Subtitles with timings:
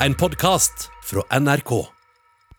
[0.00, 1.70] en podkast fra NRK.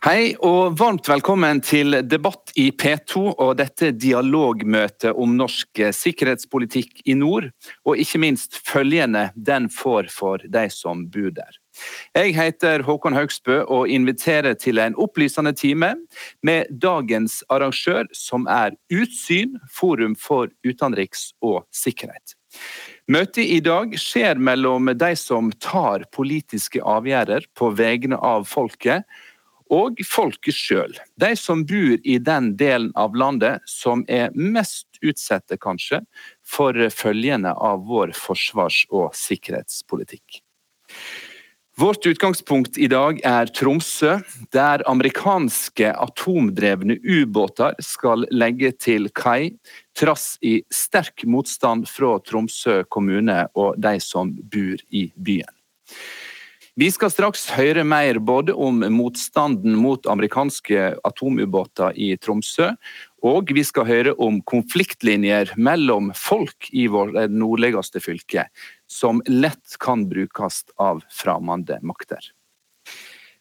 [0.06, 7.16] Hei og varmt velkommen til debatt i P2 og dette dialogmøtet om norsk sikkerhetspolitikk i
[7.18, 7.50] nord,
[7.86, 11.58] og ikke minst følgende den får for de som bor der.
[12.18, 15.94] Jeg heter Håkon Haugsbø og inviterer til en opplysende time
[16.46, 22.38] med dagens arrangør, som er Utsyn, forum for utenriks og sikkerhet.
[23.08, 29.08] Møtet i dag skjer mellom de som tar politiske avgjørelser på vegne av folket,
[29.72, 30.92] og folket sjøl.
[31.20, 36.02] De som bor i den delen av landet som er mest utsatte, kanskje,
[36.44, 40.42] for følgene av vår forsvars- og sikkerhetspolitikk.
[41.78, 44.16] Vårt utgangspunkt i dag er Tromsø,
[44.52, 49.54] der amerikanske atomdrevne ubåter skal legge til kai,
[49.98, 55.54] trass i sterk motstand fra Tromsø kommune og de som bor i byen.
[56.78, 62.68] Vi skal straks høre mer både om motstanden mot amerikanske atomubåter i Tromsø,
[63.26, 68.46] og vi skal høre om konfliktlinjer mellom folk i vårt nordligste fylke,
[68.86, 72.22] som lett kan brukes av fremmede makter.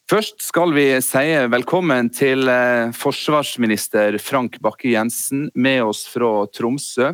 [0.07, 7.09] Først skal vi si velkommen til eh, forsvarsminister Frank Bakke-Jensen med oss fra Tromsø.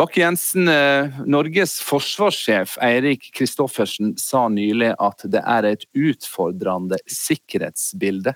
[0.00, 8.32] Bakke-Jensen, eh, Norges forsvarssjef Eirik Kristoffersen sa nylig at det er et utfordrende sikkerhetsbilde.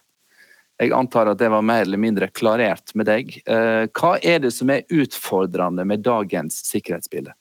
[0.76, 3.32] Jeg antar at det var mer eller mindre klarert med deg.
[3.48, 7.32] Eh, hva er det som er utfordrende med dagens sikkerhetsbilde?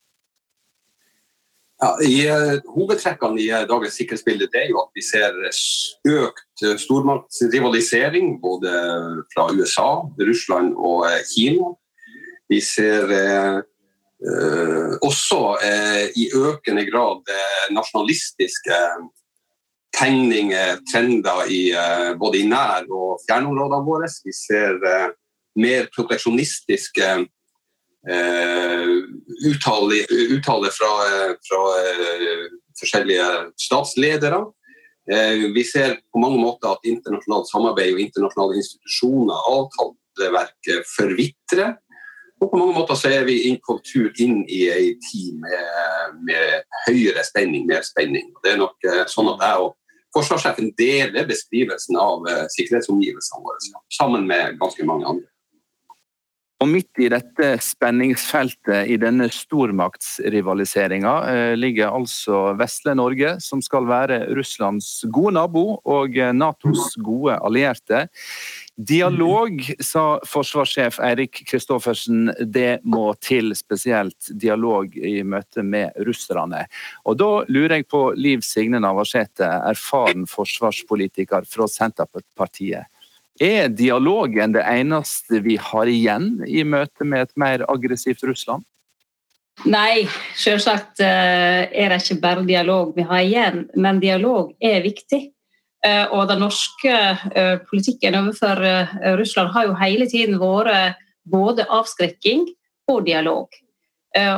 [1.83, 5.35] Ja, i uh, Hovedtrekkene i uh, dagens sikkerhetsbilde er jo at vi ser
[6.07, 8.71] økt uh, stormaktsrivalisering både
[9.33, 9.89] fra USA,
[10.21, 11.73] Russland og Kina.
[12.51, 13.09] Vi ser
[15.03, 15.39] også
[16.15, 17.31] i økende grad
[17.75, 18.77] nasjonalistiske
[19.97, 24.07] tegninger, trender i, eh, både i nær- og fjernområdene våre.
[24.25, 24.79] Vi ser
[25.55, 27.09] mer proteksjonistiske
[28.09, 28.97] uh,
[29.47, 30.91] uttaler fra,
[31.47, 32.43] fra uh,
[32.79, 34.43] forskjellige statsledere.
[35.55, 41.73] vi ser på mange måter at internasjonalt samarbeid og internasjonale institusjoner, avtaleverket, forvitrer.
[42.39, 46.15] Og på mange måter så er vi inn på tur inn i ei tid med,
[46.23, 48.31] med, høyere spenning, mer spenning.
[48.45, 49.75] Det er nok sånn at jeg og
[50.15, 52.23] forsvarssjefen deler beskrivelsen av
[52.55, 55.32] sikkerhetsomgivelsene våre, sammen med ganske mange andre.
[56.63, 63.89] Og Midt i dette spenningsfeltet i denne stormaktsrivaliseringa eh, ligger altså vesle Norge, som skal
[63.89, 68.05] være Russlands gode nabo og Natos gode allierte.
[68.73, 76.63] Dialog, sa forsvarssjef Eirik Kristoffersen, det må til spesielt dialog i møte med russerne.
[77.05, 82.89] Og Da lurer jeg på Liv Signe Navarsete, erfaren forsvarspolitiker fra Senterpartiet.
[83.41, 88.65] Er dialogen det eneste vi har igjen i møte med et mer aggressivt Russland?
[89.69, 90.05] Nei,
[90.37, 95.21] selvsagt eh, er det ikke bare dialog vi har igjen, men dialog er viktig.
[95.85, 98.61] Eh, og den norske eh, politikken overfor
[99.19, 100.99] Russland har jo hele tiden vært
[101.29, 102.47] både avskrekking
[102.91, 103.47] og dialog.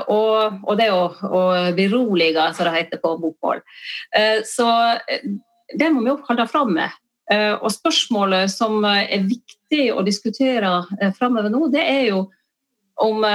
[0.08, 1.40] Og, og det å, å
[1.76, 3.60] berolige, som det heter på bokmål.
[4.48, 4.68] Så
[5.76, 6.94] det må vi jo holde fram med.
[7.34, 10.84] Og spørsmålet som er viktig å diskutere
[11.18, 12.20] framover nå, det er jo
[13.02, 13.26] om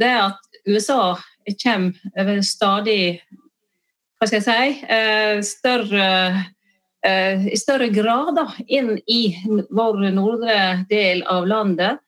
[0.00, 1.14] det at USA
[1.62, 3.20] kommer stadig
[4.18, 6.08] hva skal jeg si, større
[7.06, 8.36] Eh, i større grad
[8.68, 9.32] inn i
[9.72, 12.00] vår nordre del av landet.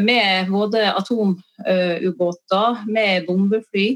[0.00, 3.94] Med både atomubåter, med bombefly.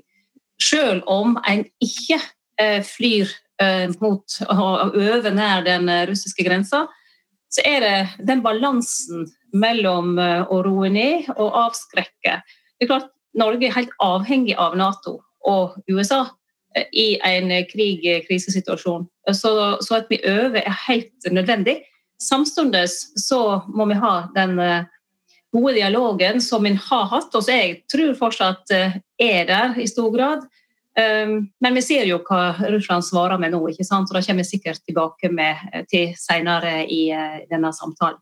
[0.62, 2.20] Selv om en ikke
[2.60, 3.28] eh, flyr
[3.62, 6.86] eh, å øve nær den russiske grensa,
[7.48, 9.24] så er det den balansen
[9.56, 12.34] mellom å roe ned og avskrekke.
[12.44, 13.08] Det er klart
[13.38, 16.26] Norge er helt avhengig av Nato og USA
[16.92, 19.06] i en krig-krisesituasjon.
[19.32, 21.78] Så, så, at vi øver er helt nødvendig.
[22.22, 24.87] Samtidig så må vi ha den eh,
[25.55, 29.87] gode dialogen som vi har hatt, og som jeg tror fortsatt eh, er der i
[29.87, 30.46] stor grad.
[30.98, 34.82] Ehm, men vi ser jo hva Russland svarer med nå, og det kommer vi sikkert
[34.82, 37.04] tilbake med eh, til senere i
[37.50, 38.18] denne samtalen.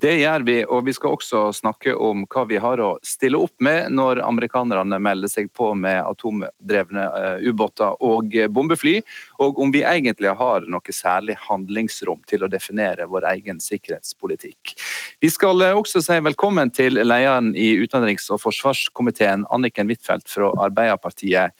[0.00, 3.52] Det gjør vi, og vi skal også snakke om hva vi har å stille opp
[3.60, 8.96] med når amerikanerne melder seg på med atomdrevne eh, ubåter og bombefly,
[9.44, 14.74] og om vi egentlig har noe særlig handlingsrom til å definere vår egen sikkerhetspolitikk.
[15.20, 20.54] Vi skal eh, også si velkommen til lederen i utenriks- og forsvarskomiteen, Anniken Huitfeldt fra
[20.64, 21.52] Arbeiderpartiet.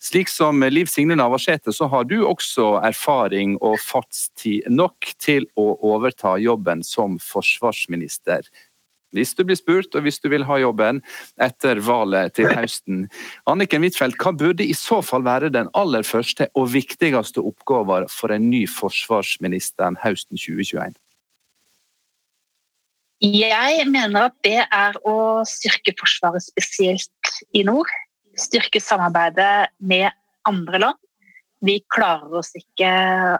[0.00, 5.74] Slik som Liv Signe Navarsete, så har du også erfaring og fartstid nok til å
[5.84, 8.48] overta jobben som forsvarsminister.
[9.12, 11.02] Hvis du blir spurt, og hvis du vil ha jobben
[11.42, 13.04] etter valget til høsten.
[13.50, 18.32] Anniken Huitfeldt, hva burde i så fall være den aller første og viktigste oppgaven for
[18.32, 20.94] en ny forsvarsminister høsten 2021?
[23.20, 27.90] Jeg mener at det er å styrke Forsvaret spesielt i nord
[28.38, 30.10] styrke samarbeidet med
[30.48, 30.98] andre land.
[31.60, 32.88] Vi klarer oss ikke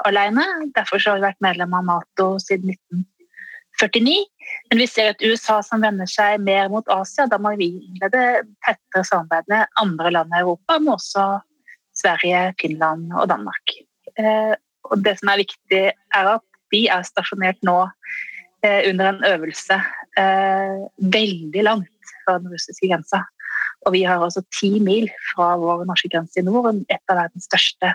[0.04, 0.44] alene.
[0.76, 4.16] Derfor har vi vært medlem av Nato siden 1949.
[4.68, 7.24] Men vi ser et USA som vender seg mer mot Asia.
[7.30, 11.28] Da må vi innlede tettere samarbeid med andre land i Europa, men også
[11.96, 13.76] Sverige, Finland og Danmark.
[14.20, 14.52] Eh,
[14.90, 16.44] og det som er viktig, er at
[16.74, 17.78] de er stasjonert nå
[18.66, 19.80] eh, under en øvelse
[20.20, 20.76] eh,
[21.16, 23.24] veldig langt fra den russiske grensa.
[23.86, 27.48] Og vi har altså ti mil fra vår norske grense i nord, et av verdens
[27.48, 27.94] største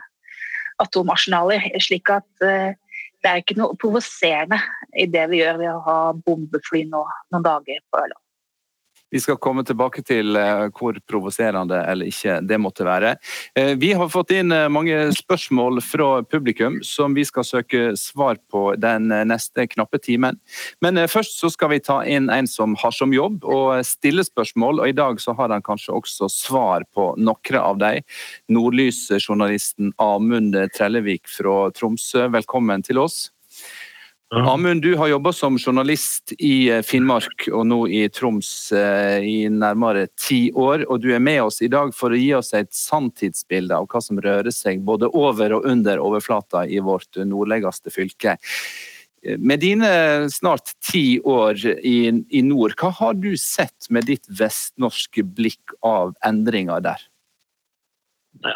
[0.82, 1.70] atomarsenaler.
[1.84, 2.74] Slik at uh,
[3.22, 4.60] det er ikke noe provoserende
[4.98, 8.22] i det vi gjør ved å ha bombefly nå noen dager på Ørland.
[9.16, 13.14] Vi skal komme tilbake til eh, hvor provoserende eller ikke det måtte være.
[13.56, 18.42] Eh, vi har fått inn eh, mange spørsmål fra publikum som vi skal søke svar
[18.52, 20.36] på den neste knappe timen.
[20.84, 24.84] Men først så skal vi ta inn en som har som jobb å stille spørsmål,
[24.84, 28.04] og i dag så har han kanskje også svar på noen av dem.
[28.52, 33.30] Nordlysjournalisten Amund Trellevik fra Tromsø, velkommen til oss.
[34.34, 39.36] Amund, du har jobba som journalist i eh, Finnmark og nå i Troms eh, i
[39.54, 40.88] nærmere ti år.
[40.90, 44.02] Og du er med oss i dag for å gi oss et sanntidsbilde av hva
[44.02, 48.36] som rører seg både over og under overflata i vårt nordligste fylke.
[49.38, 49.90] Med dine
[50.34, 56.14] snart ti år i, i nord, hva har du sett med ditt vestnorske blikk av
[56.26, 57.10] endringer der?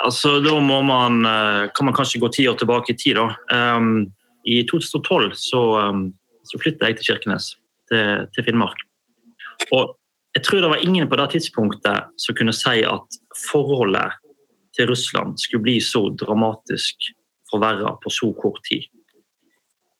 [0.02, 3.22] Altså, da må man, eh, kan man kanskje gå ti år tilbake i tid.
[3.22, 3.36] da.
[3.78, 4.10] Um,
[4.46, 6.14] i 2012 så, um,
[6.44, 7.54] så flytta jeg til Kirkenes,
[7.92, 8.78] til, til, Finnmark.
[9.72, 9.96] Og
[10.36, 13.20] jeg tror det var ingen på det tidspunktet som kunne si at
[13.52, 14.16] forholdet
[14.78, 17.12] til Russland skulle bli så dramatisk
[17.52, 18.86] forverra på så kort tid.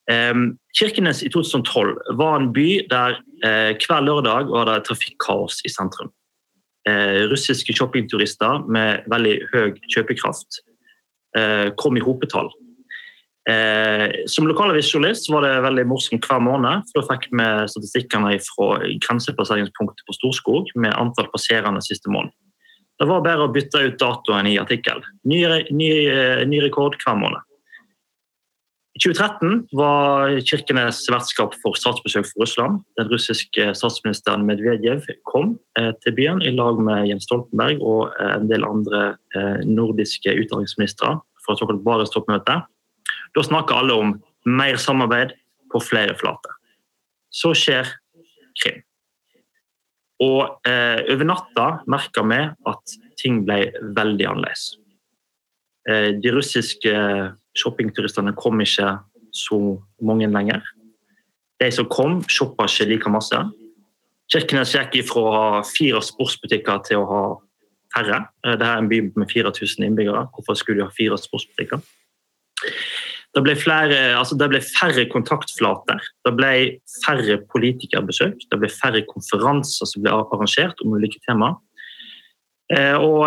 [0.10, 5.70] Um, Kirkenes i 2012 var en by der uh, hver lørdag var det trafikkaos i
[5.70, 6.10] sentrum.
[6.90, 10.62] Uh, russiske shoppingturister med veldig høy kjøpekraft
[11.38, 12.50] uh, kom i hopetall
[13.50, 16.86] Eh, som lokalavisjournalist var det veldig morsomt hver måned.
[16.92, 18.70] for Da fikk vi statistikkene fra
[19.06, 22.36] grensepasseringspunktet på Storskog med antall passerende siste måned.
[23.00, 25.02] Det var bare å bytte ut datoen i artikkel.
[25.24, 27.40] Ny, ny, eh, ny rekord hver måned.
[29.00, 32.82] I 2013 var Kirkenes vertskap for statsbesøk for Russland.
[33.00, 38.34] Den russiske statsministeren Medvedev kom eh, til byen i lag med Jens Stoltenberg og eh,
[38.36, 41.14] en del andre eh, nordiske utdanningsministre
[41.46, 42.58] for et såkalt Barenstoppmøte.
[43.36, 44.14] Da snakker alle om
[44.50, 45.36] mer samarbeid
[45.72, 46.56] på flere flater.
[47.30, 47.90] Så skjer
[48.60, 48.82] Krim.
[50.20, 54.74] Og eh, over natta merka vi at ting ble veldig annerledes.
[55.88, 56.92] Eh, de russiske
[57.56, 58.98] shoppingturistene kom ikke
[59.36, 59.60] så
[60.04, 60.66] mange lenger.
[61.60, 63.40] De som kom, shoppa ikke like masse.
[64.30, 67.24] Kirkenes gikk fra å ha fire sportsbutikker til å ha
[67.96, 68.20] færre.
[68.44, 70.28] Eh, Dette er en by med 4000 innbyggere.
[70.36, 71.80] Hvorfor skulle de ha fire sportsbutikker?
[73.38, 76.54] Det ble, flere, altså det ble færre kontaktflater, det ble
[77.04, 81.52] færre politikerbesøk, det ble færre konferanser som ble arrangert om ulike tema.
[82.74, 83.22] Eh, og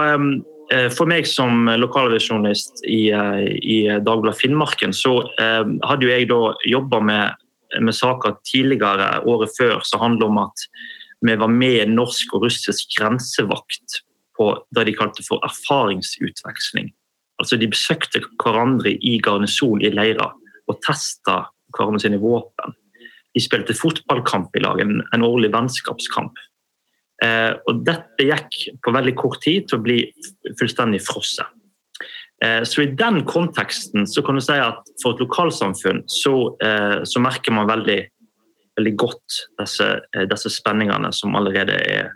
[0.74, 7.02] eh, for meg som lokalvisjonist i, eh, i Dagbladet Finnmarken, så hadde jeg da jobba
[7.02, 7.44] med,
[7.78, 10.66] med, saker tidligere, året før, som handler om at
[11.22, 14.02] vi var med norsk og russisk grensevakt
[14.38, 16.90] på det de kalte for erfaringsutveksling.
[17.42, 20.30] Altså De besøkte hverandre i garnison i leirer
[20.70, 21.42] og testa
[21.74, 22.76] hverandre sine våpen.
[23.32, 26.38] De spilte fotballkamp i lag, en, en årlig vennskapskamp.
[27.24, 29.98] Eh, og Dette gikk på veldig kort tid til å bli
[30.60, 31.48] fullstendig frosset.
[32.44, 36.34] Eh, så I den konteksten så kan du si at for et lokalsamfunn så,
[36.64, 38.00] eh, så merker man veldig,
[38.78, 42.10] veldig godt disse, eh, disse, spenningene som allerede er,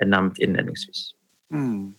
[0.00, 1.10] er nevnt innledningsvis.
[1.52, 1.94] Mm.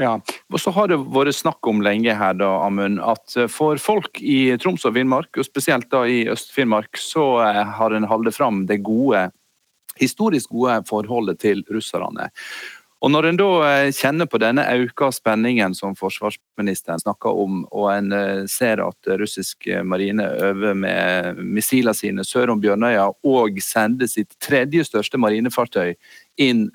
[0.00, 0.14] Ja,
[0.48, 4.16] og så har det vært snakk om lenge her da, Amund, at eh, for folk
[4.24, 8.64] i Troms og Finnmark, og spesielt da i Øst-Finnmark, så eh, har en holdt fram
[8.70, 9.26] det gode,
[10.00, 12.30] historisk gode forholdet til russerne.
[13.00, 17.86] Og Når en da eh, kjenner på denne økte spenningen som forsvarsministeren snakker om, og
[17.94, 24.10] en eh, ser at russisk marine øver med missilene sine sør om Bjørnøya og sender
[24.10, 25.94] sitt tredje største marinefartøy
[26.40, 26.68] inn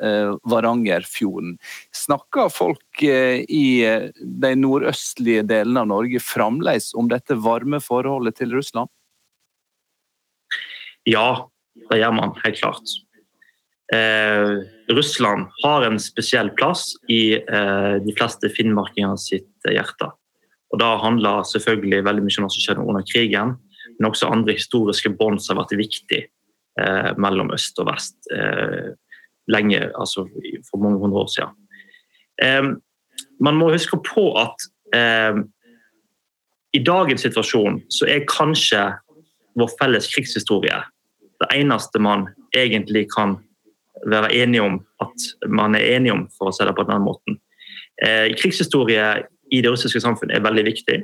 [0.46, 1.56] Varangerfjorden,
[1.96, 8.92] snakker folk i de nordøstlige delene av Norge fremdeles om dette varme forholdet til Russland?
[11.10, 11.48] Ja,
[11.90, 12.96] det gjør man helt klart
[13.94, 14.52] eh,
[14.92, 20.12] Russland har en spesiell plass i eh, de fleste finnmarkinger sitt hjerte.
[20.74, 23.56] Og Det handler selvfølgelig veldig mye om hva som skjedde under krigen,
[23.98, 28.96] men også andre historiske bånd som har vært viktig eh, mellom øst og vest eh,
[29.48, 30.26] lenge, altså
[30.70, 31.54] for mange hundre år siden.
[32.42, 32.74] Eh,
[33.40, 35.44] man må huske på at eh,
[36.76, 38.90] i dagens situasjon så er kanskje
[39.56, 40.82] vår felles krigshistorie
[41.40, 43.38] det eneste man egentlig kan
[44.12, 47.40] være enige om at man er enige om, for å si det på den måten.
[48.04, 49.06] Eh, krigshistorie
[49.52, 50.98] i det russiske samfunnet er veldig viktig.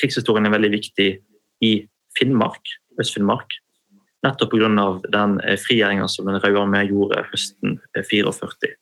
[0.00, 1.10] Krigshistorien er veldig viktig
[1.64, 1.74] i
[2.18, 3.58] Finnmark, Øst-Finnmark.
[4.24, 4.68] Nettopp pga.
[5.12, 8.74] den eh, frigjøringa som den røde armé gjorde høsten 44.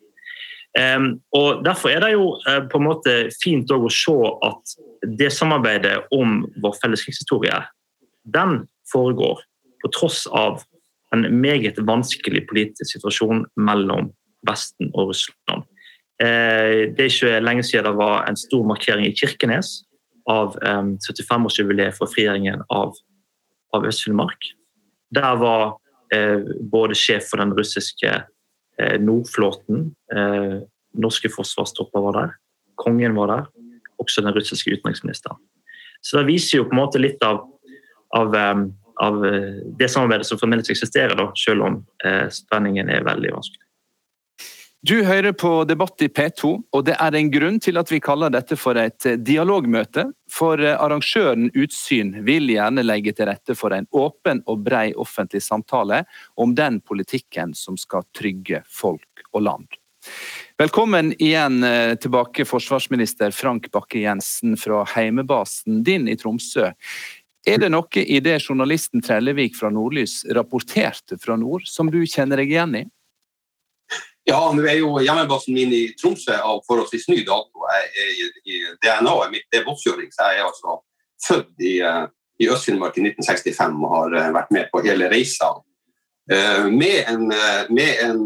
[0.78, 4.76] Eh, um, og Derfor er det jo eh, på en måte fint å se at
[5.18, 7.58] det samarbeidet om vår felles krigshistorie
[8.22, 9.42] den foregår
[9.82, 10.62] på tross av
[11.12, 14.10] en meget vanskelig politisk situasjon mellom
[14.48, 15.66] Vesten og Russland.
[16.22, 19.82] Eh, det er ikke lenge siden det var en stor markering i Kirkenes
[20.30, 22.94] av 75-årsjubileet for frigjøringen av,
[23.74, 24.52] av Øst-Finnmark.
[25.14, 25.64] Der var
[26.14, 29.90] eh, både sjef for den russiske eh, Nordflåten,
[30.92, 32.32] norske forsvarstropper var der,
[32.76, 33.48] kongen var der,
[34.02, 35.40] også den russiske utenriksministeren.
[36.02, 37.44] Så Det viser jo på en måte litt av,
[38.12, 38.34] av
[39.02, 43.66] av eh, det samarbeidet som fremdeles eksisterer, da, selv om eh, spenningen er veldig vanskelig.
[44.82, 48.32] Du hører på Debatt i P2, og det er en grunn til at vi kaller
[48.34, 50.08] dette for et eh, dialogmøte.
[50.30, 56.02] For arrangøren Utsyn vil gjerne legge til rette for en åpen og brei offentlig samtale
[56.34, 59.78] om den politikken som skal trygge folk og land.
[60.58, 61.62] Velkommen igjen
[62.02, 66.72] tilbake, forsvarsminister Frank Bakke-Jensen fra heimebasen din i Tromsø.
[67.46, 72.38] Er det noe i det journalisten Trellevik fra Nordlys rapporterte fra nord, som du kjenner
[72.38, 72.84] deg igjen i?
[74.28, 77.66] Ja, nå er jo hjemmebasen min i Tromsø av forholdsvis ny dato.
[78.84, 80.76] DNA-et mitt er vossjøring, så jeg er altså
[81.26, 82.06] født i, eh,
[82.38, 85.50] i Øst-Finnmark i 1965 og har eh, vært med på hele reisa.
[86.30, 87.26] Eh, med en,
[87.74, 88.22] med en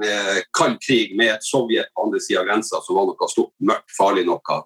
[0.53, 3.89] kald krig med et Sovjet på andre sida av grensa som var noe stort, mørkt,
[3.97, 4.61] farlig noe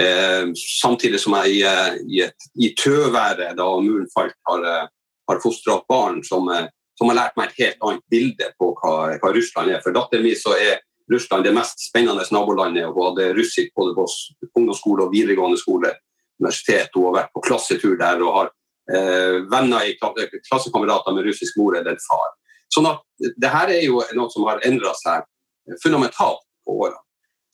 [0.00, 0.46] Eh,
[0.82, 4.88] samtidig som jeg i, eh, i, et, i tøværet da muren falt, har, eh,
[5.30, 6.66] har fostra opp barn som, eh,
[6.98, 9.82] som, har lært meg et helt annet bilde på hva, hva Russland er.
[9.84, 10.82] For datteren min så er
[11.12, 12.90] Russland det mest spennende nabolandet.
[12.90, 14.08] Hun hadde russisk både på
[14.56, 15.92] ungdomsskole og videregående skole,
[16.40, 16.90] universitet.
[16.94, 18.50] Hun har vært på klassetur der og har
[18.90, 22.32] eh, venner i klassekamerater med russisk mor eller far.
[22.72, 25.22] Sånn at det her er jo noe som har endra seg
[25.82, 26.98] fundamentalt på årene.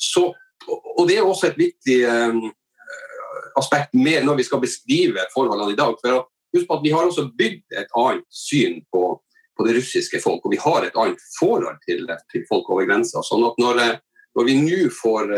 [0.01, 0.31] Så
[0.69, 2.51] og Det er også et viktig um,
[3.59, 5.97] aspekt med når vi skal beskrive forholdene i dag.
[6.03, 9.21] for Husk på at Vi har også bygd et annet syn på,
[9.57, 13.23] på det russiske folk, og vi har et annet forhold til, til folk over grensa.
[13.23, 14.01] Sånn at når, eh,
[14.35, 15.31] når vi nå får,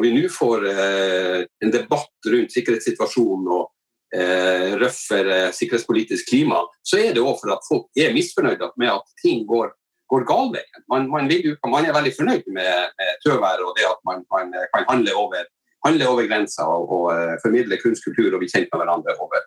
[0.00, 3.68] vi får en debatt rundt sikkerhetssituasjonen og
[4.14, 9.14] eh, røffere sikkerhetspolitisk klima, så er det òg for at folk er misfornøyde med at
[9.22, 9.72] ting går
[10.10, 10.82] går galveien.
[10.92, 11.30] Man, man,
[11.74, 15.44] man, er veldig fornøyd med, med tøværet og det at man, man kan handle over,
[15.86, 19.44] handle over grensa og, og uh, formidle kunstkultur og bli kjent med hverandre over,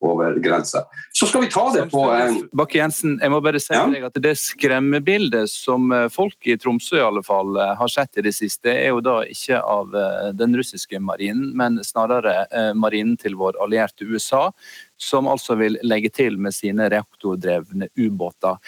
[0.00, 0.84] over grensa.
[1.12, 3.84] Så skal vi ta det på um, Bakke-Jensen, jeg må bare si ja?
[3.90, 8.24] deg at det skremmebildet som eh, folk i Tromsø i alle fall har sett i
[8.24, 9.92] det siste, er jo da ikke av
[10.36, 14.48] den russiske marinen, men snarere marinen til vår allierte USA
[15.00, 18.58] som altså vil legge til med sine reaktordrevne ubåter.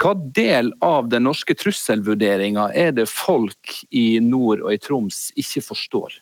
[0.00, 5.64] Hva del av den norske trusselvurderinga er det folk i nord og i Troms ikke
[5.68, 6.20] forstår?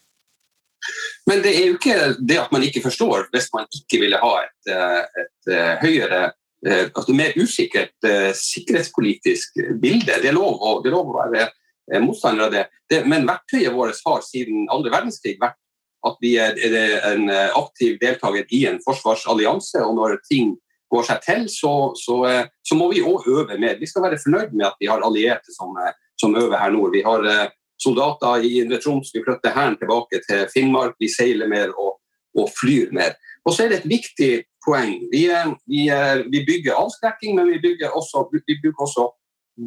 [1.31, 4.33] Men det er jo ikke det at man ikke forstår, hvis man ikke ville ha
[4.43, 6.23] et, eh, et eh, høyere
[6.67, 8.09] eh, altså mer usikkert
[8.39, 10.19] sikkerhetspolitisk bilde.
[10.23, 11.51] Det er lov å, er lov å være
[12.03, 12.67] motstander av det.
[12.91, 13.03] det.
[13.11, 15.59] Men verktøyet vårt har siden andre verdenskrig vært
[16.07, 16.57] at vi er
[17.07, 19.83] en aktiv deltaker i en forsvarsallianse.
[19.83, 20.55] Og når ting
[20.95, 22.17] går seg til, så, så,
[22.63, 23.77] så må vi òg øve mer.
[23.83, 25.75] Vi skal være fornøyd med at vi har allierte som,
[26.19, 26.95] som øver her nord.
[26.95, 27.27] Vi har
[27.83, 31.99] soldater i Indre Troms, vi flytter hæren tilbake til Finnmark, vi seiler mer og,
[32.39, 33.17] og flyr mer.
[33.45, 34.33] Og så er det et viktig
[34.65, 34.95] poeng.
[35.12, 35.27] Vi,
[35.67, 35.83] vi,
[36.31, 39.09] vi bygger avskrekking, men vi bygger også, vi bygger også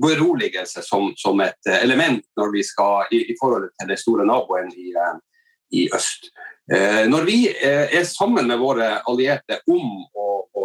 [0.01, 4.71] beroligelse som, som, et element når vi skal i, i forholdet til den store naboen
[4.73, 4.93] i,
[5.77, 6.31] i øst.
[7.11, 10.63] Når vi er sammen med våre allierte om å, å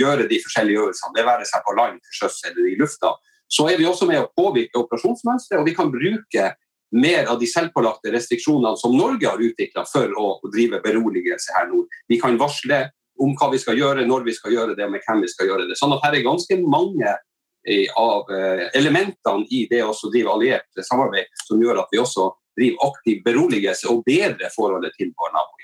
[0.00, 3.12] gjøre de forskjellige øvelsene, det være seg på land, til sjøs eller i lufta,
[3.48, 6.48] så er vi også med å påvirke operasjonsmønsteret, og vi kan bruke
[6.96, 11.88] mer av de selvpålagte restriksjonene som Norge har utvikla for å drive beroligelse her nord.
[12.08, 12.86] Vi kan varsle
[13.18, 15.50] om hva vi skal gjøre, når vi skal gjøre det, og med hvem vi skal
[15.50, 15.76] gjøre det.
[15.78, 20.82] Sånn at her er ganske mange eh, av eh, elementene i det å drive alliert
[20.86, 25.57] samarbeid som gjør at vi også driver aktiv beroligelse og bedre forholdet til vår nabo.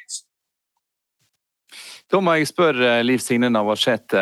[2.13, 4.21] Da må jeg spørre Liv Signe Navarsete.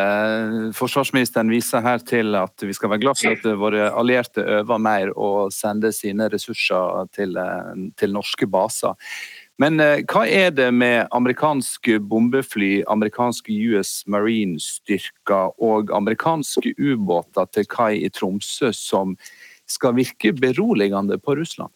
[0.77, 5.09] Forsvarsministeren viser her til at vi skal være glad for at våre allierte øver mer
[5.19, 8.95] og sender sine ressurser til, eh, til norske baser.
[9.59, 17.67] Men eh, hva er det med amerikanske bombefly, amerikanske US Marine-styrker og amerikanske ubåter til
[17.67, 19.17] kai i Tromsø som
[19.67, 21.73] skal virke beroligende på Russland?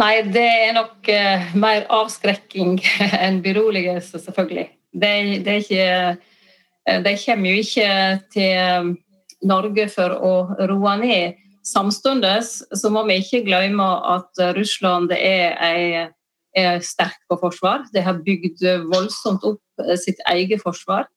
[0.00, 1.08] Nei, det er nok
[1.56, 2.78] mer avskrekking
[3.24, 4.68] enn beroligelse, selvfølgelig.
[4.92, 5.12] Det,
[5.46, 6.16] det, ikke,
[7.04, 7.90] det kommer jo ikke
[8.34, 8.96] til
[9.46, 10.32] Norge for å
[10.70, 11.38] roe ned.
[11.66, 12.40] Samtidig
[12.80, 16.10] så må vi ikke glemme at Russland er er,
[16.56, 17.86] er sterk på forsvar.
[17.94, 21.08] De har bygd voldsomt opp eh, sitt eget forsvar.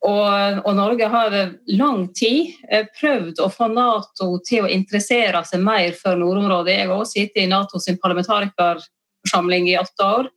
[0.00, 1.34] Og, og, Norge har
[1.76, 6.78] lang tid eh, prøvd å få Nato til å interessere seg mer for nordområdet.
[6.78, 10.30] Jeg har også sittet i Nato sin parlamentarikerforsamling i åtte år.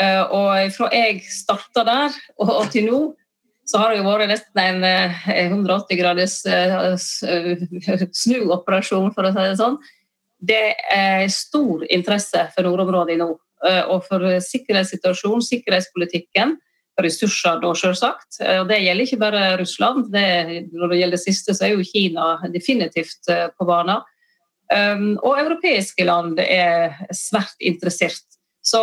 [0.00, 3.02] Eh, og fra jeg starta der og, til nå,
[3.64, 6.42] så har det jo vært nesten en 180 graders
[8.12, 9.78] snuoperasjon, for å si det sånn.
[10.44, 13.30] Det er stor interesse for nordområdet nå.
[13.64, 16.56] Eh, og for sikkerhetssituasjonen, sikkerhetspolitikken.
[17.00, 18.40] Ressurser, da selvsagt.
[18.42, 20.10] Eh, og det gjelder ikke bare Russland.
[20.14, 20.26] Det,
[20.72, 24.10] når det gjelder det siste, så er jo Kina definitivt eh, på banen.
[24.74, 28.24] Og europeiske land er svært interessert.
[28.64, 28.80] Så,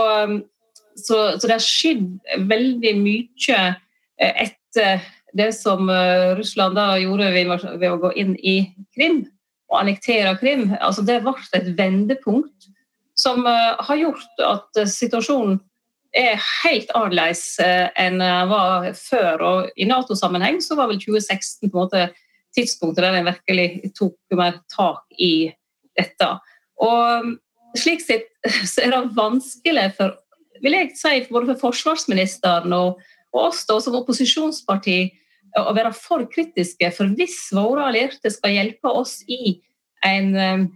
[0.96, 2.08] så, så det har skjedd
[2.50, 3.62] veldig mye
[4.22, 5.88] etter det som
[6.38, 8.58] Russland da gjorde ved å gå inn i
[8.96, 9.24] Krim
[9.72, 10.70] og annektere Krim.
[10.84, 12.72] Altså det ble et vendepunkt
[13.22, 15.60] som eh, har gjort at eh, situasjonen
[16.18, 19.46] er helt annerledes eh, enn den var før.
[19.48, 22.08] Og I Nato-sammenheng så var vel 2016 på en måte
[22.56, 25.52] tidspunktet der en virkelig tok mer tak i
[25.98, 26.28] dette.
[26.82, 27.38] Og mm,
[27.80, 28.28] slik sett
[28.72, 30.18] så er det vanskelig for
[30.62, 33.02] vil jeg si, både for forsvarsministeren og,
[33.34, 35.00] og oss da, som opposisjonsparti
[35.60, 36.92] å være for kritiske.
[36.96, 39.58] For hvis våre allierte skal hjelpe oss i
[40.08, 40.70] en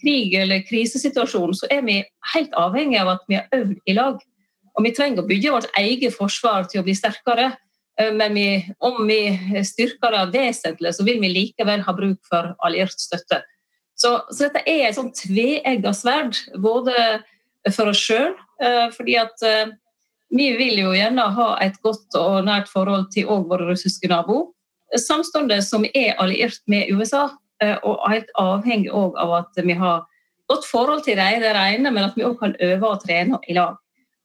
[0.00, 1.98] krig eller krisesituasjon, så er vi
[2.34, 4.22] helt avhengig av at vi har øvd i lag.
[4.74, 7.52] Og vi trenger å bygge vårt eget forsvar til å bli sterkere.
[8.00, 8.48] Eh, men vi,
[8.82, 9.20] om vi
[9.66, 13.42] styrker det vesentlig, så vil vi likevel ha bruk for alliert støtte.
[13.94, 16.94] Så, så dette er et sånn tveegga sverd, både
[17.72, 19.72] for oss sjøl, eh, fordi at eh,
[20.34, 24.50] vi vil jo gjerne ha et godt og nært forhold til våre russiske naboer,
[24.98, 27.28] samtidig som vi er alliert med USA.
[27.62, 30.04] Eh, og helt avhengig av at vi har
[30.50, 33.56] godt forhold til dem, det rene, men at vi òg kan øve og trene i
[33.56, 33.78] lag.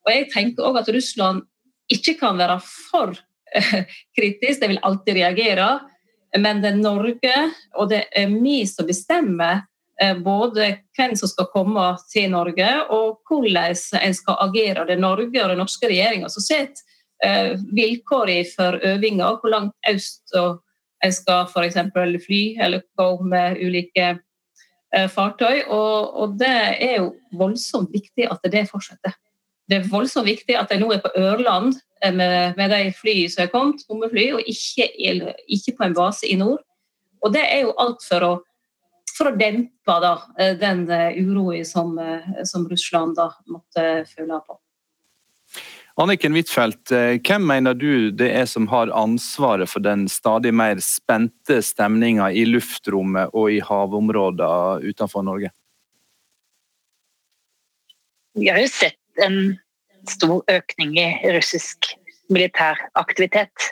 [0.05, 1.45] Og jeg tenker også at Russland
[1.93, 3.13] ikke kan være for
[3.55, 3.85] eh,
[4.17, 5.69] kritisk, de vil alltid reagere.
[6.37, 7.37] Men det er Norge,
[7.77, 9.65] og det er vi som bestemmer eh,
[10.23, 14.85] både hvem som skal komme til Norge, og hvordan en skal agere.
[14.87, 16.85] Det er Norge og den norske regjeringa som setter
[17.75, 20.31] vilkårene for øvinga, hvor langt øst
[21.03, 21.77] en skal f.eks.
[22.25, 24.07] fly eller gå med ulike
[24.95, 25.63] eh, fartøy.
[25.67, 29.15] Og, og, det er jo voldsomt viktig at det fortsetter.
[29.69, 33.31] Det er voldsomt viktig at de nå er på Ørland eh, med, med de flyene
[33.31, 34.89] som er kommet, bombefly, og ikke,
[35.47, 36.63] ikke, på en base i nord.
[37.23, 38.33] Og det er jo alt for å,
[39.19, 41.93] for å dempe da, eh, den uroen som,
[42.47, 44.59] som Russland da måtte føle på.
[45.99, 50.79] Anniken Huitfeldt, eh, hvem mener du det er som har ansvaret for den stadig mer
[50.79, 55.51] spente stemninga i luftrommet og i havområder utenfor Norge?
[58.39, 59.57] Vi har jo sett en
[60.07, 61.91] stor økning i russisk
[62.31, 63.67] militær aktivitet.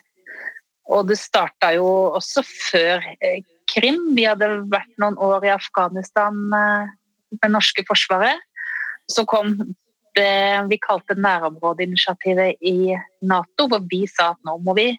[0.92, 3.40] Og det starta jo også før eh,
[3.72, 4.14] Krim.
[4.18, 6.96] Vi hadde vært noen år i Afghanistan eh,
[7.32, 8.40] med det norske forsvaret.
[9.12, 9.54] Så kom
[10.18, 14.90] det vi kalte nærområdeinitiativet i Nato, hvor vi sa at nå må vi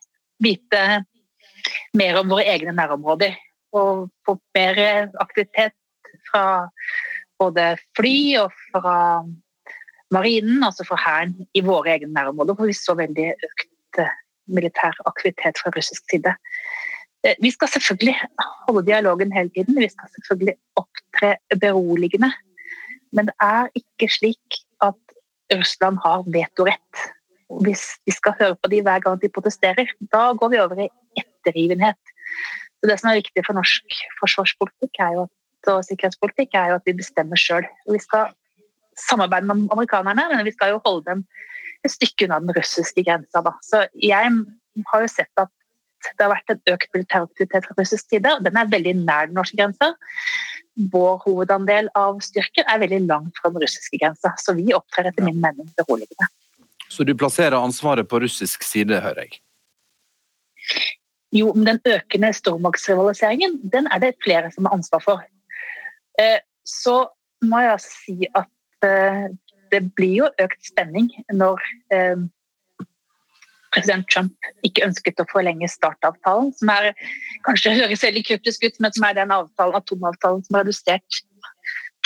[0.43, 0.83] vite
[1.99, 3.35] mer om våre egne nærområder.
[3.77, 4.79] Og få mer
[5.21, 5.75] aktivitet
[6.31, 6.69] fra
[7.39, 9.25] både fly og fra
[10.15, 12.57] marinen, altså fra hæren, i våre egne nærområder.
[12.57, 14.01] Hvor vi så veldig økt
[14.49, 16.33] militær aktivitet fra russisk side.
[17.27, 18.17] Eh, vi skal selvfølgelig
[18.67, 19.79] holde dialogen hele tiden.
[19.81, 22.31] Vi skal selvfølgelig opptre beroligende.
[23.13, 25.01] Men det er ikke slik at
[25.55, 27.07] Russland har vetorett.
[27.65, 30.89] Hvis vi skal høre på de hver gang de protesterer, da går vi over i
[31.17, 32.01] ettergivenhet.
[32.79, 35.27] Så Det som er viktig for norsk forsvarspolitikk jo
[35.69, 37.67] og sikkerhetspolitikk, er jo at vi bestemmer sjøl.
[37.91, 38.31] Vi skal
[39.09, 41.25] samarbeide med amerikanerne, men vi skal jo holde dem
[41.85, 43.43] et stykke unna den russiske grensa.
[43.63, 44.31] Så jeg
[44.93, 45.51] har jo sett at
[46.07, 49.39] det har vært en økt militæraktivitet fra russisk side, og den er veldig nær den
[49.39, 49.93] norske grensa.
[50.93, 55.27] Vår hovedandel av styrker er veldig langt fra den russiske grensa, så vi opptrer etter
[55.27, 56.31] min mening beroligende.
[56.89, 59.43] Så du plasserer ansvaret på russisk side, hører jeg?
[61.35, 65.27] Jo, men den økende stormaktsrivaliseringen, den er det flere som har ansvar for.
[66.21, 67.03] Eh, så
[67.45, 69.29] må jeg si at eh,
[69.73, 71.61] det blir jo økt spenning når
[71.93, 72.17] eh,
[73.79, 76.91] president Trump ikke ønsket å forlenge startavtalen, som er
[77.47, 81.23] kanskje høres veldig kryptisk ut, men som er den avtalen, atomavtalen som har redusert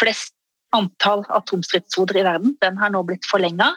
[0.01, 0.35] flest
[0.77, 2.57] antall atomstridshoder i verden.
[2.65, 3.73] Den har nå blitt forlenga.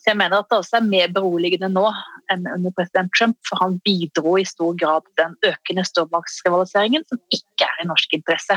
[0.00, 1.84] Så jeg mener at det også er mer beroligende nå
[2.32, 7.20] enn under president Trump, for han bidro i stor grad til den økende stormaktsrivaliseringen som
[7.36, 8.56] ikke er i norsk interesse.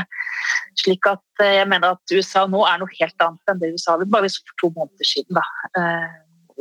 [0.79, 3.97] Slik at eh, jeg mener at USA nå er noe helt annet enn det USA
[3.99, 5.41] var bare for to måneder siden.
[5.41, 5.43] Da.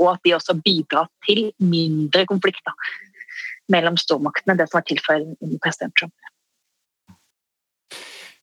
[0.03, 2.73] Eh, og at de også bidrar til mindre konflikter
[3.71, 6.15] mellom stormaktene det som var tilfellet under president Trump.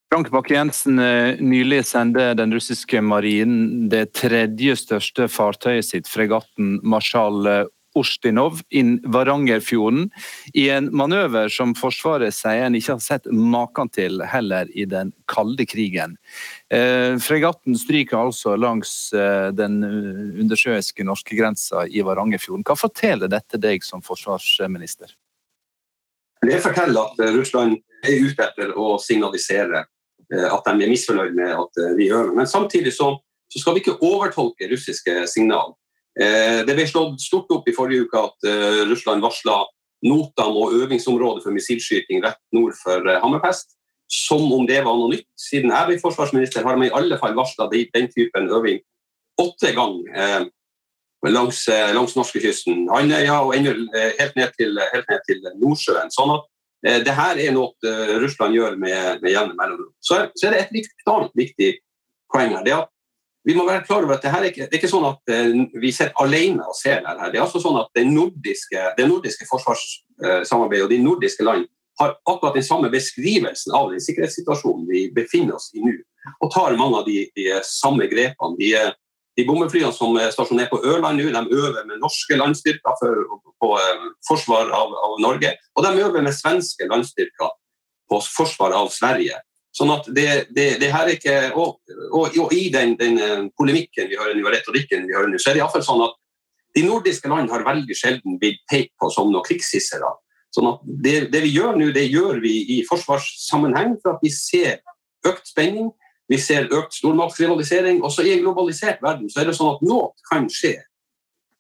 [0.10, 7.70] Frank Bakke-Jensen, eh, nylig sendte den russiske marinen det tredje største fartøyet sitt, fregatten Marshal
[7.98, 10.10] Ostinov inn Varangerfjorden
[10.54, 15.12] i en manøver som Forsvaret sier en ikke har sett maken til heller i den
[15.32, 16.18] kalde krigen.
[16.70, 22.66] Eh, fregatten stryker altså langs eh, den undersjøiske norskegrensa i Varangerfjorden.
[22.68, 25.16] Hva forteller dette deg som forsvarsminister?
[26.46, 31.58] Det forteller at Russland er ute etter å signalisere eh, at de er misfornøyd med
[31.58, 32.36] at vi øver.
[32.38, 33.16] Men samtidig så,
[33.50, 35.74] så skal vi ikke overtolke russiske signal.
[36.20, 39.62] Eh, det ble slått stort opp i forrige uke at eh, Russland varsla
[40.04, 43.76] Notam og øvingsområdet for missilskyting rett nord for eh, Hammerfest.
[44.10, 45.28] Som om det var noe nytt.
[45.38, 48.82] Siden jeg ble forsvarsminister, har de i alle fall varsla den typen øving
[49.40, 50.50] åtte ganger
[51.30, 51.62] langs,
[51.96, 52.90] langs norskekysten.
[52.92, 53.76] Andøya og enda,
[54.18, 56.10] helt, ned til, helt ned til Nordsjøen.
[56.12, 59.94] Sånn at det her er noe Russland gjør med, med jevne mellomrom.
[60.02, 61.06] Så, så, er det et viktig,
[61.40, 61.70] viktig
[62.34, 62.66] poeng her.
[62.66, 62.92] det at
[63.50, 65.82] vi må være klar over at det, er ikke, det er ikke sånn at uh,
[65.82, 67.32] vi sitter alene og ser det her.
[67.34, 71.66] Det er altså sånn at det nordiske, det nordiske forsvarssamarbeidet og de nordiske land
[72.00, 75.98] har akkurat den samme beskrivelsen av den sikkerhetssituasjonen vi befinner oss i nå.
[76.44, 78.56] Og tar mange av de, de samme grepene.
[78.60, 78.70] De,
[79.40, 83.26] de bombeflyene som er stasjonert på Ørland nå, de øver med norske landstyrker for,
[83.64, 85.56] på uh, forsvar av, av, Norge.
[85.76, 87.56] Og de øver med svenske landstyrker
[88.10, 89.42] på forsvar av Sverige.
[89.76, 91.78] Sånn at det, det, det her er ikke, og,
[92.10, 95.38] og, og i den, den, eh, polemikken vi hører nå, og retorikken vi hører nå,
[95.38, 96.18] så er det iallfall sånn at
[96.78, 100.10] de nordiske land har veldig sjelden blitt pekt på som noen krigshissere.
[100.54, 104.32] Sånn at det, det, vi gjør nå, det gjør vi i forsvarssammenheng for at vi
[104.34, 104.80] ser
[105.30, 105.92] økt spenning,
[106.30, 108.02] vi ser økt stormaktsrivalisering.
[108.06, 110.76] Også i en globalisert verden så er det sånn at noe kan skje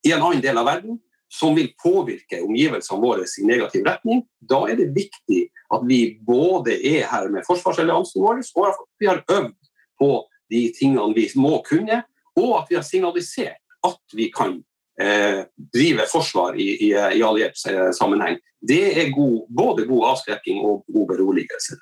[0.06, 0.98] i en annen del av verden
[1.30, 4.24] som vil påvirke omgivelsene våre i negativ retning.
[4.42, 9.10] Da er det viktig at vi både er her med forsvarsalliansen vår, og at vi
[9.10, 9.56] har øvd
[10.00, 10.12] på
[10.50, 12.04] de tingene vi må kunne,
[12.36, 14.58] og at vi har signalisert at vi kan
[15.02, 18.40] eh, drive forsvar i, i, i alliert eh, sammenheng.
[18.60, 21.78] Det er god, både god avskrekking og god beroligelse.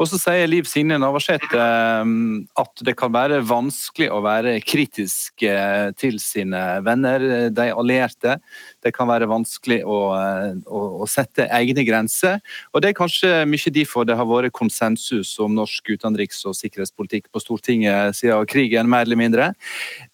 [0.00, 5.44] Og så sier Liv Signe Navarsete ehm, at det kan være vanskelig å være kritisk
[5.44, 8.38] eh, til sine venner, de allierte.
[8.80, 12.40] Det kan være vanskelig å, eh, å, å sette egne grenser.
[12.72, 17.28] Og det er kanskje mye derfor det har vært konsensus om norsk utenriks- og sikkerhetspolitikk
[17.28, 19.52] på Stortinget siden krigen, mer eller mindre.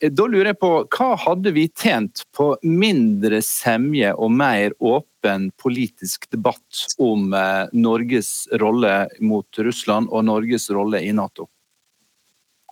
[0.00, 5.12] Eh, da lurer jeg på, hva hadde vi tjent på mindre semje og mer åpenhet
[5.26, 11.48] åpen politisk debatt om eh, Norges rolle mot Russland og Norges rolle i Nato?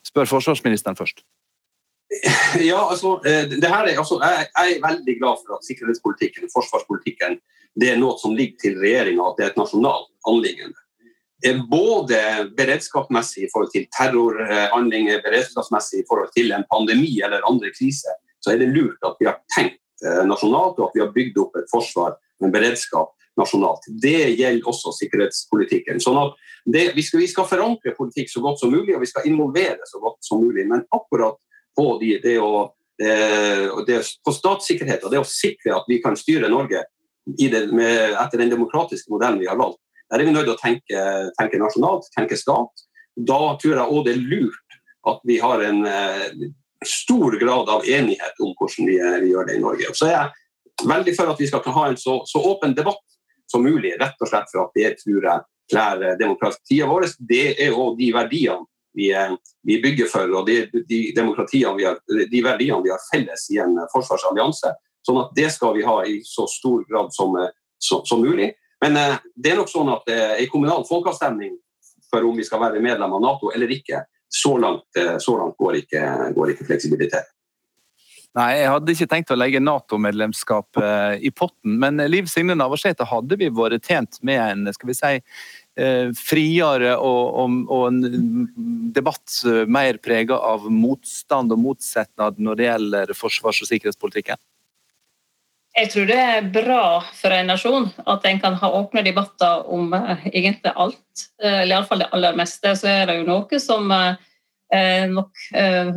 [0.05, 1.25] Spør forsvarsministeren først.
[2.61, 7.41] Ja, altså, eh, det her er, altså jeg, er veldig glad for at sikkerhetspolitikken forsvarspolitikken
[7.75, 10.79] det er noe som ligger til regjeringa, at det er et nasjonalt anliggende.
[11.45, 12.21] Eh, både
[12.55, 18.53] beredskapsmessig i forhold til terrorhandlinger, beredskapsmessig i forhold til en pandemi eller andre kriser, så
[18.53, 19.81] er det lurt at vi har tenkt
[20.29, 23.87] nasjonalt og at vi har bygd opp et forsvar med beredskap nasjonalt.
[24.03, 26.01] Det gjelder også sikkerhetspolitikken.
[26.03, 29.11] Sånn at det, vi, skal, vi, skal, forankre politikk så godt som mulig, og vi
[29.11, 30.67] skal involvere så godt som mulig.
[30.71, 31.39] Men akkurat
[31.75, 32.69] på de, det, å,
[33.01, 33.15] det,
[33.89, 36.85] det, på statssikkerhet og det å sikre at vi kan styre Norge
[37.25, 39.81] det, med, etter den demokratiske modellen vi har valgt.
[40.13, 41.05] Der er vi nødt til å tenke,
[41.39, 42.85] tenke nasjonalt, tenke stat.
[43.17, 44.79] Da tror jeg òg det er lurt
[45.11, 46.47] at vi har en eh,
[46.87, 49.91] stor grad av enighet om hvordan vi, vi, gjør det i Norge.
[49.91, 50.44] Og så er jeg
[50.83, 53.03] veldig for at vi skal ha en så, så åpen debatt
[53.51, 57.15] som mulig, rett og slett for at det tror jeg klærer demokratiet vårt.
[57.19, 59.11] Det er òg de verdiene vi,
[59.67, 61.99] vi, bygger for, og de, de, vi har,
[62.31, 64.71] de verdiene vi har felles i en forsvarsallianse.
[65.05, 67.35] Sånn at det skal vi ha i så stor grad som,
[67.79, 68.53] som, som mulig.
[68.85, 71.57] Men eh, det er nok sånn at eh, en kommunal folkeavstemning
[72.11, 75.57] for om vi skal være medlem av Nato eller ikke, så langt, eh, så langt
[75.59, 76.03] går, ikke,
[76.37, 77.31] går ikke fleksibilitet.
[78.35, 83.07] Nei, jeg hadde ikke tenkt å legge Nato-medlemskap eh, i potten, men Liv Signe Navarsete
[83.07, 85.13] hadde vi vært tjent med en skal vi si,
[85.79, 88.49] eh, friere og, og, en
[88.97, 89.39] debatt
[89.71, 94.43] mer prega av motstand og motsetnad når det gjelder forsvars- og sikkerhetspolitikken?
[95.79, 99.95] Jeg tror det er bra for en nasjon at en kan ha åpne debatter om
[99.95, 101.27] egentlig alt.
[101.43, 102.75] Eller iallfall det aller meste.
[102.79, 104.15] Så er det jo noe som Eh,
[105.11, 105.91] nok eh,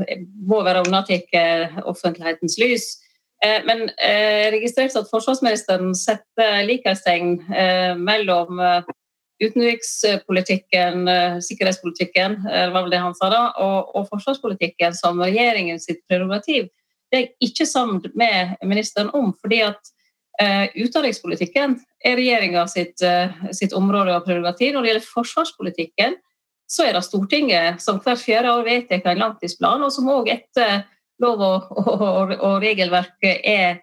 [0.48, 2.88] må være unnatatt offentlighetens lys.
[3.46, 7.36] Eh, men jeg registrerte at forsvarsministeren setter likhetstegn
[8.02, 8.62] mellom
[9.38, 11.06] utenrikspolitikken,
[11.46, 16.72] sikkerhetspolitikken, var vel det han sa da, og, og forsvarspolitikken som regjeringens prerogativ.
[17.08, 19.34] Det er jeg ikke sammen med ministeren om.
[19.42, 19.80] fordi at
[20.42, 24.74] uh, Utenrikspolitikken er regjeringa sitt, uh, sitt, område og prerogativ.
[24.74, 26.18] Når det gjelder forsvarspolitikken,
[26.68, 30.84] så er det Stortinget som hvert fjerde år vedtar en langtidsplan, og som òg etter
[31.24, 33.80] lov og, og, og regelverket er,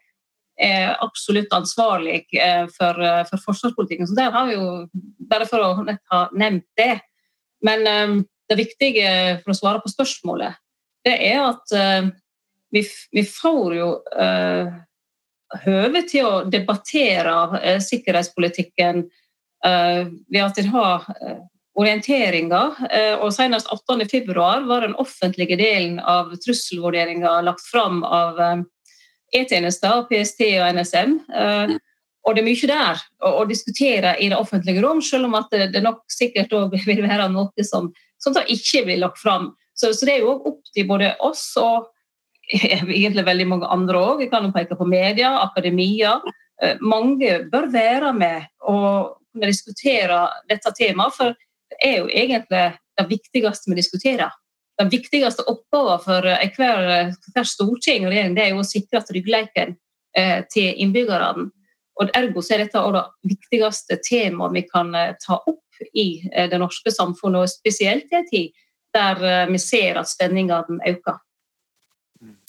[0.61, 4.09] er, absolutt ansvarlig eh, for, eh, for, forsvarspolitikken.
[4.09, 4.69] Så der har vi jo,
[5.25, 5.71] Bare for å
[6.13, 6.99] ha nevnt det.
[7.65, 8.19] Men um,
[8.51, 9.09] det viktige
[9.41, 10.59] for å svare på spørsmålet,
[11.09, 12.11] det er at uh,
[12.75, 12.83] vi,
[13.17, 13.89] vi, får jo
[15.65, 19.05] høve til å debattere sikkerhetspolitikken
[19.65, 21.07] ved at en har
[21.79, 22.77] orienteringer.
[22.91, 24.35] Eh, og Senest 18.2
[24.69, 28.63] var den offentlige delen av trusselvurderinga lagt fram av eh,
[29.35, 31.17] E-tjenester, PST og NSM.
[31.35, 31.75] Eh,
[32.25, 35.83] og det er mye der å, diskutere i det offentlige rom, selv om at det,
[35.85, 36.55] nok sikkert
[36.87, 37.91] vil være noe som,
[38.23, 39.53] som ikke blir lagt fram.
[39.75, 41.91] Så, så, det er jo opp til både oss og
[42.55, 44.23] egentlig veldig mange andre òg.
[44.23, 46.21] Vi kan jo peke på media, akademia.
[46.81, 51.17] Mange bør være med og diskutere dette temaet.
[51.17, 51.35] for
[51.83, 52.65] er jo egentlig
[52.99, 54.33] det viktigste vi diskuterer.
[54.79, 59.77] Den viktigste oppgaven for hver, hver storting og regjering det er jo å sikre tryggheten
[60.19, 61.51] eh, til innbyggerne.
[62.03, 66.25] Og Ergo så er dette også det viktigste temaet vi kan eh, ta opp i
[66.33, 70.81] eh, det norske samfunnet, og spesielt i en tid der eh, vi ser at spenningene
[70.91, 71.21] øker.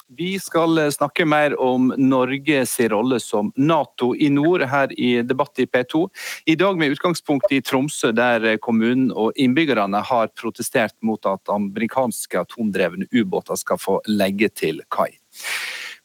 [0.07, 5.59] Vi skal eh, snakke mer om Norges rolle som Nato i nord her i Debatt
[5.59, 6.05] i P2.
[6.45, 12.37] I dag med utgangspunkt i Tromsø, der kommunen og innbyggerne har protestert mot at amerikanske
[12.45, 15.09] atomdrevne ubåter skal få legge til kai.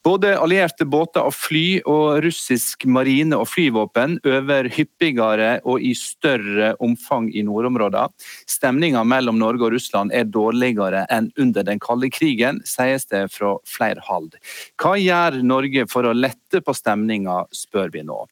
[0.04, 6.70] Både allierte båter og fly og russisk marine og flyvåpen øver hyppigere og i større
[6.80, 8.08] omfang i nordområdene.
[8.48, 13.58] Stemninga mellom Norge og Russland er dårligere enn under den kalde krigen, sies det fra
[13.68, 14.32] flere hold.
[14.80, 18.22] Hva gjør Norge for å lette på stemninga, spør vi nå.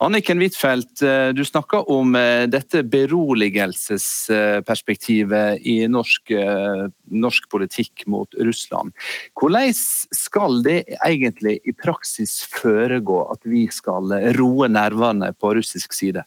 [0.00, 8.32] Anniken Huitfeldt, eh, du snakker om eh, dette beroligelsesperspektivet i norsk, eh, norsk, politikk mot
[8.40, 8.96] Russland.
[9.36, 14.08] Hvordan skal det egentlig i praksis foregå at vi skal
[14.38, 16.24] roe nervene på russisk side?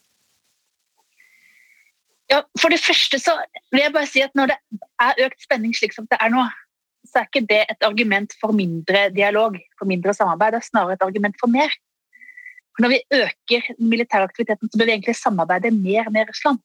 [2.30, 3.34] Ja, For det første så
[3.74, 4.60] vil jeg bare si at når det
[5.02, 6.46] er økt spenning slik som det er nå,
[7.10, 10.54] så er ikke det et argument for mindre dialog, for mindre samarbeid.
[10.54, 11.74] Det er snarere et argument for mer.
[12.82, 16.62] Når vi øker militæraktiviteten, så bør vi egentlig samarbeide mer med Russland.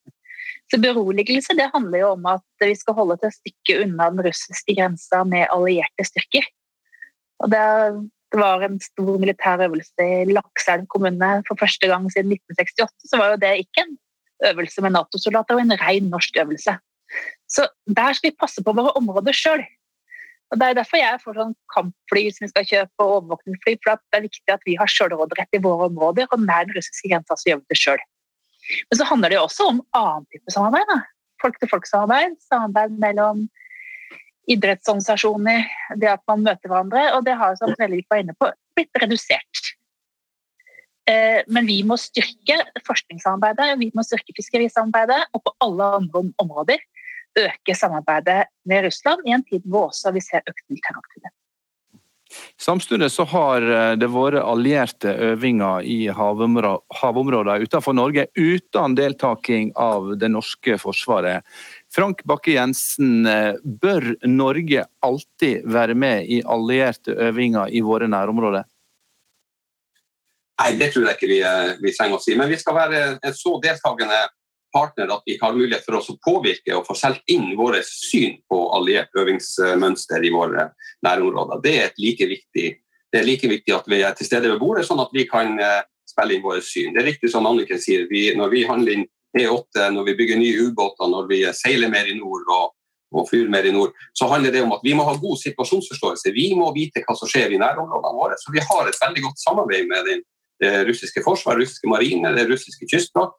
[0.69, 4.23] Så Beroligelse det handler jo om at vi skal holde til et stykke unna den
[4.25, 6.45] russiske grensa med allierte styrker.
[7.39, 13.09] Og det var en stor militær øvelse i Lakselv kommune for første gang siden 1968.
[13.09, 13.97] Så var jo det ikke en
[14.51, 16.77] øvelse med Nato-soldater, og en ren norsk øvelse.
[17.49, 19.65] Så der skal vi passe på våre områder sjøl.
[20.49, 23.75] Og Det er derfor jeg får sånn kampfly som vi skal kjøpe, og overvåkningsfly.
[23.83, 27.11] For det er viktig at vi har sjølråderett i våre områder, og nær den russiske
[27.11, 28.03] grensa så gjør vi det sjøl.
[28.89, 31.07] Men så handler det jo også om annen type samarbeid.
[31.43, 32.37] Folk-til-folk-samarbeid.
[32.49, 33.45] Samarbeid mellom
[34.49, 35.67] idrettsorganisasjoner,
[36.01, 37.03] det at man møter hverandre.
[37.17, 39.69] Og det har, som Trellevik var inne på, blitt redusert.
[41.09, 46.81] Eh, men vi må styrke forskningssamarbeidet, vi må styrke fiskerisamarbeidet, og på alle andre områder
[47.47, 51.33] øke samarbeidet med Russland i en tid hvor også vi ser økt militær.
[52.61, 60.11] Samtidig så har eh, det vært allierte øvinger i havområder utenfor Norge uten deltaking av
[60.21, 61.45] det norske forsvaret.
[61.89, 68.67] Frank Bakke-Jensen, eh, bør Norge alltid være med i allierte øvinger i våre nærområder?
[70.59, 72.35] Nei, det tror jeg ikke vi, eh, vi trenger å si.
[72.37, 74.27] Men vi skal være en så deltakende
[74.73, 78.37] partner at vi har mulighet for oss å påvirke og få solgt inn våre syn
[78.49, 80.69] på alliert øvingsmønster i våre
[81.05, 81.61] nærområder.
[81.63, 82.67] Det er, like viktig,
[83.11, 85.55] det er like viktig at vi er til stede ved bordet, sånn at vi kan
[85.57, 86.93] uh, spille inn våre syn.
[86.95, 90.41] Det er riktig som Anniken sier, vi, når vi handler inn E8, når vi bygger
[90.41, 92.71] nye ubåter, når vi seiler mer i nord og,
[93.13, 96.33] og flyr mer i nord, så handler det om at vi må ha god situasjonsforståelse.
[96.33, 98.37] Vi må vite hva som skjer i nærområdene våre.
[98.41, 100.25] Så vi har et veldig godt samarbeid med den
[100.59, 103.37] det russiske forsvaret, russiske marine, det russiske kystvakt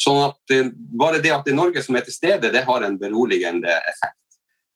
[0.00, 2.86] Sånn at eh, Bare det at det er Norge som er til stede, det har
[2.86, 4.16] en beroligende effekt.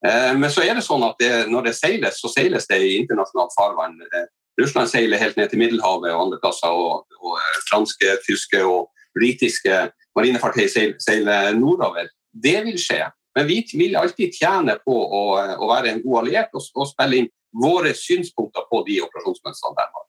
[0.06, 2.96] Eh, men så er det sånn at det, når det seiles, så seiles det i
[3.00, 3.96] internasjonalt farvann.
[4.04, 4.26] Eh,
[4.60, 7.38] Russland seiler helt ned til Middelhavet og andre plasser, og, og
[7.70, 12.10] franske, tyske og britiske marinefartøy seiler nordover.
[12.30, 13.02] Det vil skje.
[13.34, 17.22] Men vi vil alltid tjene på å, å være en god alliert og, og spille
[17.22, 17.32] inn
[17.64, 20.06] våre synspunkter på de operasjonsmønstrene de har.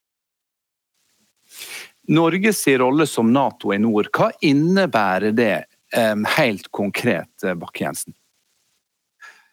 [2.08, 5.66] Norges rolle som Nato i nord, hva innebærer det
[6.38, 8.14] helt konkret, eh, Bakke-Jensen?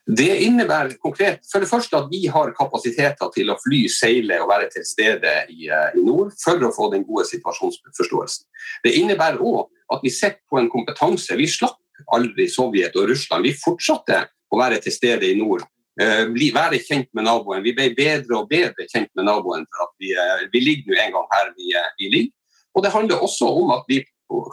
[0.07, 4.49] Det innebærer konkret for det første at vi har kapasiteter til å fly, seile og
[4.51, 8.45] være til stede i, eh, i nord for å få den gode situasjonsforståelsen.
[8.85, 11.37] Det innebærer òg at vi sitter på en kompetanse.
[11.37, 11.79] Vi slapp
[12.13, 13.45] aldri Sovjet og Russland.
[13.45, 15.63] Vi fortsatte å være til stede i nord.
[15.95, 17.63] bli, være kjent med naboen.
[17.63, 19.67] Vi ble bedre og bedre kjent med naboen.
[19.71, 20.15] for at Vi,
[20.51, 22.42] vi ligger nå en gang her vi, vi ligger.
[22.75, 24.03] Og det handler også om at vi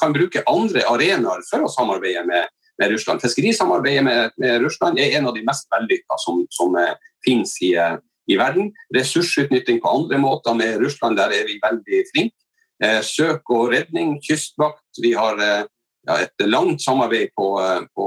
[0.01, 2.49] kan bruke andre arenaer for å samarbeide med,
[2.81, 3.23] med Russland.
[3.23, 6.93] Fiskerisamarbeidet med, med, Russland er en av de mest vellykka som, som uh,
[7.25, 7.97] finnes i, uh,
[8.29, 8.71] i, verden.
[8.95, 12.35] Ressursutnytting på andre måter med Russland, der er vi veldig flinke.
[12.83, 14.85] Uh, søk og redning, kystvakt.
[15.03, 17.51] Vi har ja, et langt samarbeid på,
[17.95, 18.05] på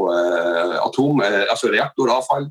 [0.80, 2.48] atom, altså reaktoravfall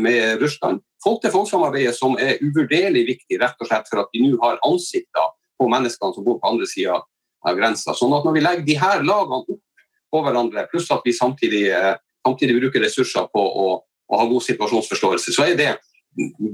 [0.00, 0.82] med Russland.
[1.04, 5.68] Folk-til-folk-samarbeidet som er uvurderlig viktig rett og slett for at vi nå har ansikter på
[5.70, 7.00] menneskene som bor på andre sida
[7.46, 7.94] av grensa.
[7.96, 9.60] Sånn at når vi legger de her lagene opp
[10.08, 11.94] på hverandre, pluss at vi samtidig, eh,
[12.26, 15.70] samtidig bruker ressurser på å, å, ha god situasjonsforståelse, så er det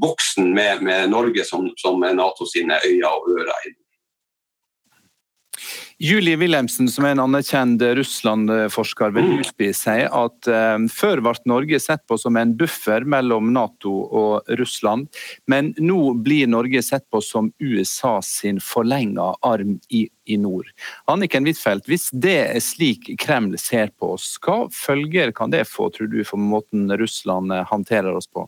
[0.02, 3.72] boksen med, med Norge som, som Nato sine øyne og ører.
[6.04, 11.32] Julie Wilhelmsen, som er en anerkjent Russland-forsker ved Husby, USBY, sier at uh, før ble
[11.48, 15.06] Norge sett på som en buffer mellom Nato og Russland,
[15.48, 20.68] men nå blir Norge sett på som USA sin forlenga arm i, i nord.
[21.08, 25.88] Anniken Huitfeldt, hvis det er slik Kreml ser på oss, hva følger kan det få,
[25.94, 28.44] tror du, for måten Russland eh, håndterer oss på?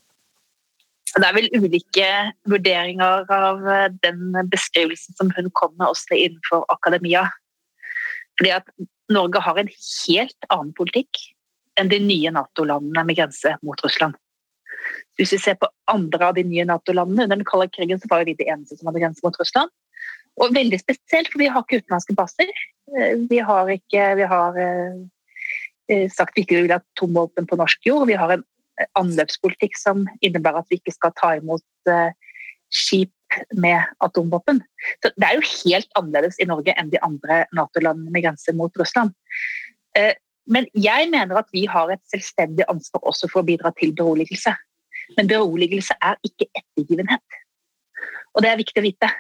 [1.17, 2.13] Det er vel ulike
[2.53, 7.25] vurderinger av eh, den beskrivelsen som hun kom med også innenfor akademia.
[8.37, 8.69] Fordi at
[9.13, 11.21] Norge har en helt annen politikk
[11.81, 14.17] enn de nye Nato-landene med grense mot Russland.
[15.19, 18.25] Hvis vi ser på andre av de nye Nato-landene Under den kalde krigen så var
[18.25, 19.73] vi de eneste som hadde grense mot Russland.
[20.37, 22.51] Og veldig spesielt, for vi har ikke utenlandske baser.
[22.97, 27.89] Eh, vi har, ikke, vi har eh, sagt vi ikke vil ha atomvåpen på norsk
[27.89, 28.07] jord.
[28.11, 28.45] Vi har en
[29.01, 31.65] anløpspolitikk som innebærer at vi ikke skal ta imot
[32.75, 33.16] skip
[33.57, 34.61] med atomvåpen.
[35.03, 38.73] Så Det er jo helt annerledes i Norge enn de andre Nato-landene med grense mot
[38.79, 39.15] Russland.
[39.99, 40.15] Uh,
[40.47, 44.55] men jeg mener at vi har et selvstendig ansvar også for å bidra til beroligelse.
[45.19, 47.41] Men beroligelse er ikke ettergivenhet.
[48.35, 49.11] Og det er viktig å vite.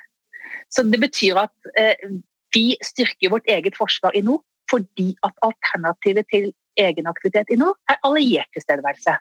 [0.70, 2.20] Så det betyr at uh,
[2.54, 6.48] vi styrker vårt eget forsvar i nord fordi at alternativet til
[6.80, 9.14] egenaktivitet i nord er alliert tilstedeværelse.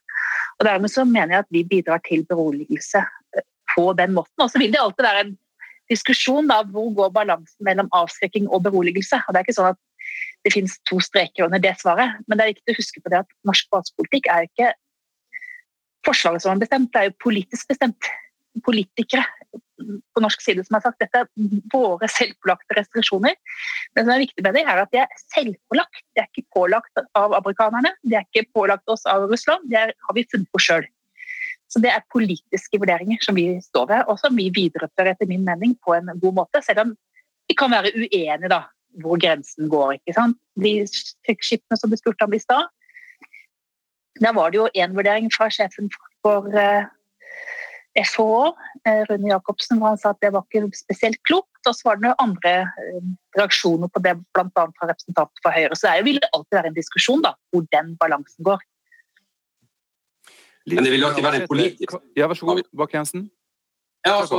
[0.60, 3.04] Og Dermed så mener jeg at vi bidrar til beroligelse
[3.38, 3.46] eh,
[3.76, 4.44] på den måten.
[4.44, 5.34] Og så vil det alltid være en
[5.92, 9.22] diskusjon da, hvor går balansen mellom avskrekking og beroligelse.
[9.22, 9.82] Og Det er ikke sånn at
[10.46, 13.24] det finnes to streker under det svaret, men det er viktig å huske på det
[13.24, 14.74] at norsk basepolitikk er ikke
[16.06, 18.10] Forsvaret som har bestemt, det er jo politisk bestemt.
[18.62, 19.26] Politikere
[20.16, 23.36] på norsk side som har sagt dette er våre selvpålagte restriksjoner.
[23.96, 26.04] Det som er viktig med det, er at de er selvpålagt.
[26.16, 29.68] De er ikke pålagt av amerikanerne, de er ikke pålagt oss av Russland.
[29.72, 30.88] Det har vi funnet på sjøl.
[31.76, 35.44] Så det er politiske vurderinger som vi står ved, og som vi viderefører etter min
[35.44, 36.62] mening på en god måte.
[36.64, 36.94] Selv om
[37.50, 38.62] vi kan være uenige da,
[39.04, 39.98] hvor grensen går.
[39.98, 40.40] ikke sant?
[40.56, 42.72] De skipene som du spurte om i stad,
[44.24, 45.92] der var det jo én vurdering fra sjefen
[46.24, 46.88] for uh,
[47.96, 48.56] FHO,
[48.88, 51.60] eh, Rune Jacobsen, hvor han sa at det var ikke spesielt klokt.
[51.68, 54.48] Og så var det noen andre eh, reaksjoner på det, bl.a.
[54.56, 55.76] fra representanter for Høyre.
[55.76, 58.64] Så det vil alltid være en diskusjon da, hvor den balansen går.
[60.66, 63.28] Men det vil alltid være en politisk Ja, vær så god, Bakke-Jensen.
[64.06, 64.38] Ja, altså,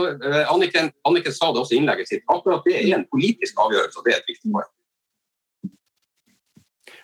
[0.52, 2.22] Anniken, Anniken, sa det også i innlegget sitt.
[2.30, 4.70] Akkurat det er en politisk avgjørelse, og det er et viktig poeng.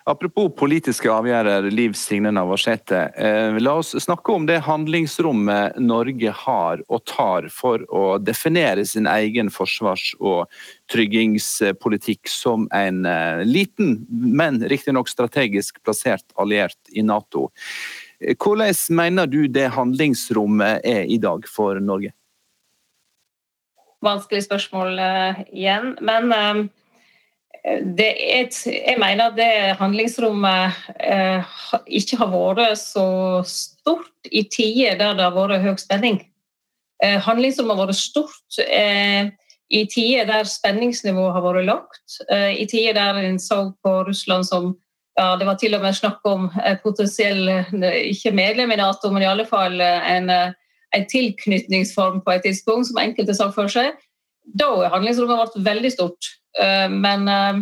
[0.03, 3.05] Apropos politiske avgjørelser, Liv Signe Navarsete.
[3.15, 9.07] Eh, la oss snakke om det handlingsrommet Norge har og tar for å definere sin
[9.07, 10.51] egen forsvars- og
[10.91, 17.47] tryggingspolitikk som en eh, liten, men riktignok strategisk plassert alliert i Nato.
[18.37, 22.13] Hvordan mener du det handlingsrommet er i dag for Norge?
[24.03, 25.93] Vanskelig spørsmål uh, igjen.
[26.03, 26.63] Men uh,
[27.63, 31.53] et, jeg mener at det handlingsrommet eh,
[31.87, 33.05] ikke har vært så
[33.47, 36.19] stort i tider der det har vært høy spenning.
[37.03, 39.31] Eh, handlingsrommet har vært stort eh,
[39.73, 42.19] i tider der spenningsnivået har vært lavt.
[42.29, 44.73] Eh, I tider der en så på Russland som
[45.17, 46.47] ja, Det var til og med snakk om
[46.83, 47.49] potensiell
[48.09, 53.01] ikke medlem i Nato, men i alle fall en, en tilknytningsform på et tidspunkt, som
[53.01, 53.93] enkelte sa for seg.
[54.43, 56.33] Da har handlingsrommet vært veldig stort.
[56.59, 57.61] Eh, men eh,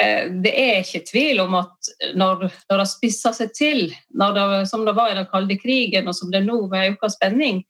[0.00, 4.86] eh, det er ikke tvil om at når, når det spisser seg til, det, som
[4.86, 7.64] det var i den kalde krigen og som det er nå med økt spenning,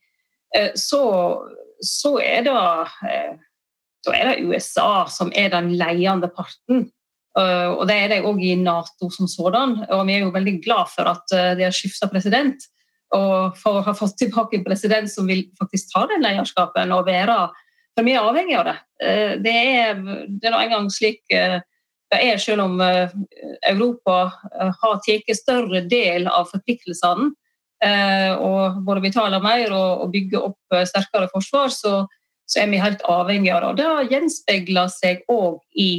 [0.79, 1.01] så,
[1.83, 2.51] så er, det,
[4.07, 6.85] da er det USA som er den ledende parten.
[7.35, 9.73] Og det er det òg i Nato som sådan.
[9.91, 12.63] Og vi er jo veldig glad for at de har skifta president.
[13.11, 17.09] Og for å ha fått tilbake en president som vil faktisk ta den lederskapen og
[17.09, 17.35] være
[17.95, 18.75] for vi er avhengig av det.
[19.03, 21.61] Eh, det er, det er nå engang slik eh,
[22.11, 23.13] det er, selv om eh,
[23.71, 24.17] Europa
[24.81, 27.31] har tatt større del av forpliktelsene
[27.85, 31.91] og både betaler mer og bygger opp sterkere forsvar, så,
[32.49, 33.67] så er vi helt avhengig av det.
[33.67, 35.89] Og Det gjenspeiler seg òg i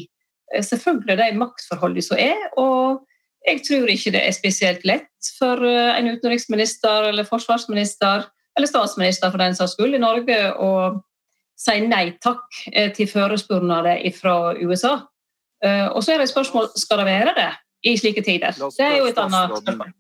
[0.55, 2.49] selvfølgelig de maktforholdene som er.
[2.57, 3.05] og
[3.47, 8.25] jeg tror ikke det er spesielt lett for en utenriksminister eller forsvarsminister
[8.57, 10.71] eller statsminister for den saks skyld i Norge å
[11.57, 14.97] si nei takk eh, til forespørsler fra USA.
[15.65, 17.53] Eh, og så er det et spørsmål skal det være det
[17.87, 18.57] i slike tider.
[18.57, 19.95] Det er jo et annet spørsmål.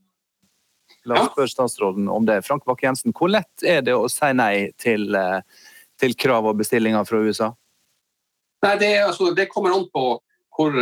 [1.06, 2.40] La oss spørre statsråden om det.
[2.42, 5.40] Frank Bakke-Jensen, hvor lett er det å si nei til, eh,
[6.00, 7.52] til krav og bestillinger fra USA?
[8.64, 10.16] Nei, det, altså, det kommer an på
[10.56, 10.72] hvor,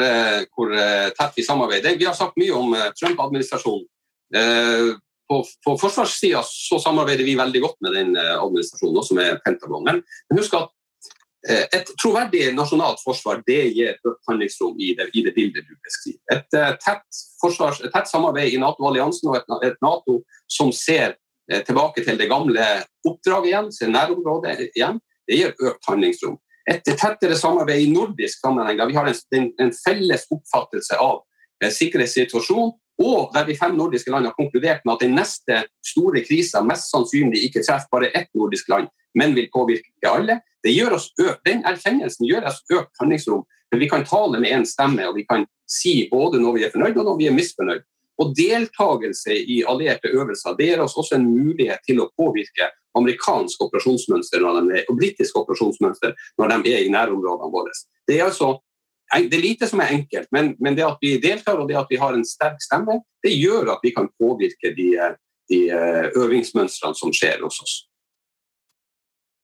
[0.54, 0.72] hvor,
[1.18, 1.98] tett vi samarbeider.
[1.98, 3.88] Vi har sagt mye om Trump-administrasjonen
[5.28, 9.84] på, på forsvarssida så samarbeider vi veldig godt med den eh, administrasjonen, også med Pentagon.
[9.86, 10.02] Men,
[10.36, 10.70] husk at
[11.48, 15.74] eh, et troverdig nasjonalt forsvar det gir økt handlingsrom i det, i det bildet du
[15.76, 16.20] beskriver.
[16.36, 21.18] Et, eh, tett, forsvars, et tett samarbeid i Nato-alliansen og et, et, Nato som ser
[21.44, 22.62] tilbake til det gamle
[23.04, 24.96] oppdraget igjen, ser nærområdet igjen,
[25.28, 26.38] det gir økt handlingsrom.
[26.70, 31.22] Et tettere samarbeid i nordisk sammenheng, da vi har en, en, en felles oppfattelse av
[31.64, 36.62] sikkerhetssituasjonen og der de fem nordiske land har konkludert med at den neste store krisa
[36.62, 38.88] mest sannsynlig ikke treffer bare ett nordisk land,
[39.18, 40.40] men vil påvirke alle.
[40.94, 41.10] Oss
[41.44, 43.44] den erkjennelsen gjør oss økt handlingsrom.
[43.70, 46.70] men vi kan tale med én stemme, og vi kan si både når vi er
[46.70, 47.82] fornøyd og når vi er misfornøyd.
[48.22, 53.64] Og deltakelse i allierte øvelser det gir oss også en mulighet til å påvirke amerikansk
[53.66, 57.74] operasjonsmønster og britisk operasjonsmønster når de er i nærområdene våre.
[58.06, 58.54] Det er altså
[59.14, 61.90] det er lite som er enkelt, men, men, det at vi deltar og det at
[61.90, 64.88] vi har en sterk stemme, det gjør at vi kan påvirke de,
[65.52, 67.74] de eh, øvingsmønstrene som skjer hos oss.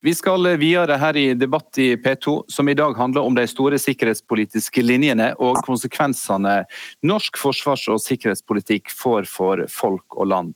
[0.03, 3.77] Vi skal videre her i Debatt i P2, som i dag handler om de store
[3.77, 6.63] sikkerhetspolitiske linjene og konsekvensene
[7.05, 10.55] norsk forsvars- og sikkerhetspolitikk får for folk og land.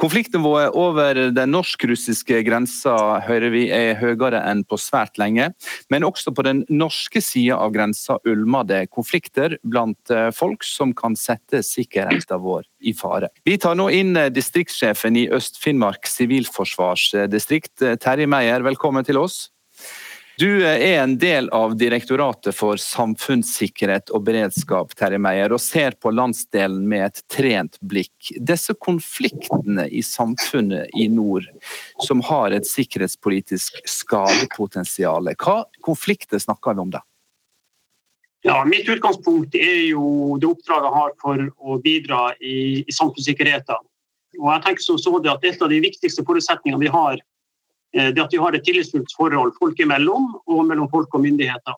[0.00, 2.94] Konfliktnivået over den norsk-russiske grensa
[3.26, 5.52] hører vi er høyere enn på svært lenge.
[5.92, 10.94] Men også på den norske sida av grensa ulmer det konflikter blant eh, folk som
[10.96, 13.30] kan sette sikkerheten vår i fare.
[13.46, 18.66] Vi tar nå inn eh, distriktssjefen i Øst-Finnmark sivilforsvarsdistrikt, eh, Terje Meyer.
[18.66, 19.53] Velkommen til oss.
[20.36, 26.10] Du er en del av Direktoratet for samfunnssikkerhet og beredskap, Terje Meier, og ser på
[26.10, 28.32] landsdelen med et trent blikk.
[28.42, 31.46] Disse konfliktene i samfunnet i nord,
[32.02, 37.04] som har et sikkerhetspolitisk skadepotensial, hva konflikter snakker vi om da?
[38.44, 43.86] Ja, Mitt utgangspunkt er jo det oppdraget jeg har for å bidra i, i samfunnssikkerheten.
[44.42, 47.33] Og jeg tenker som så det at Et av de viktigste forutsetningene vi har Eh,
[47.94, 51.76] det at vi har et tillitsfullt forhold folk imellom og mellom folk og myndigheter.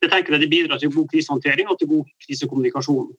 [0.00, 3.10] Det tenker jeg det bidrar til god krisehåndtering og til god krisekommunikasjon.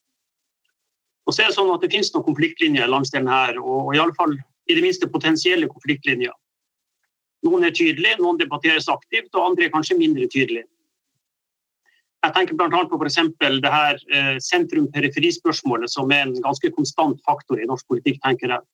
[1.28, 4.00] Og så er Det sånn at det finnes noen konfliktlinjer langs delen her, og i
[4.02, 4.34] alle fall
[4.70, 6.34] i det minste potensielle konfliktlinjer.
[7.46, 10.68] Noen er tydelige, noen debatteres aktivt, og andre er kanskje mindre tydelige.
[12.22, 12.82] Jeg tenker bl.a.
[12.86, 18.20] på for det her eh, sentrum-periferispørsmålet, som er en ganske konstant faktor i norsk politikk.
[18.22, 18.68] tenker jeg.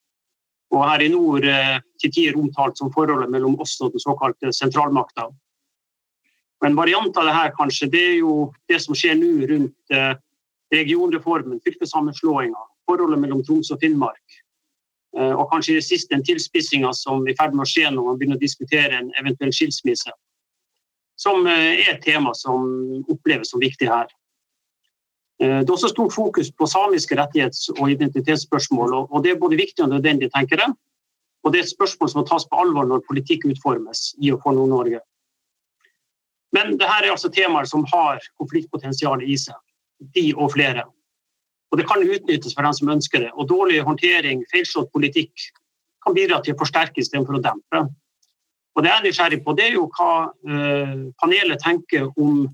[0.75, 4.51] Og her i nord eh, til tider omtalt som forholdet mellom oss og den såkalte
[4.55, 5.29] sentralmakta.
[6.65, 10.13] En variant av det her kanskje, det er jo det som skjer nå rundt eh,
[10.73, 14.39] regionreformen, fylkessammenslåinga, forholdet mellom Troms og Finnmark.
[15.17, 17.91] Eh, og kanskje i det siste en tilspissinga som er i ferd med å skje
[17.93, 20.11] når man begynner å diskutere en eventuell skilsmisse.
[21.17, 22.67] Som er et tema som
[23.09, 24.09] oppleves som viktig her.
[25.37, 29.83] Det er også stort fokus på samiske rettighets- og identitetsspørsmål, og det er både viktig
[29.85, 30.73] og nødvendig, tenker jeg.
[31.43, 34.41] Og det er et spørsmål som må tas på alvor når politikk utformes i og
[34.43, 34.99] for Nord-Norge.
[36.55, 39.55] Men dette er altså temaer som har konfliktpotensial i seg.
[40.15, 40.83] De og flere.
[41.71, 43.31] Og det kan utnyttes for dem som ønsker det.
[43.35, 45.47] Og dårlig håndtering, feilslått politikk,
[46.05, 47.83] kan bidra til å forsterke istedenfor å dempe.
[48.77, 52.45] Og det jeg er nysgjerrig på, det er jo hva uh, panelet tenker om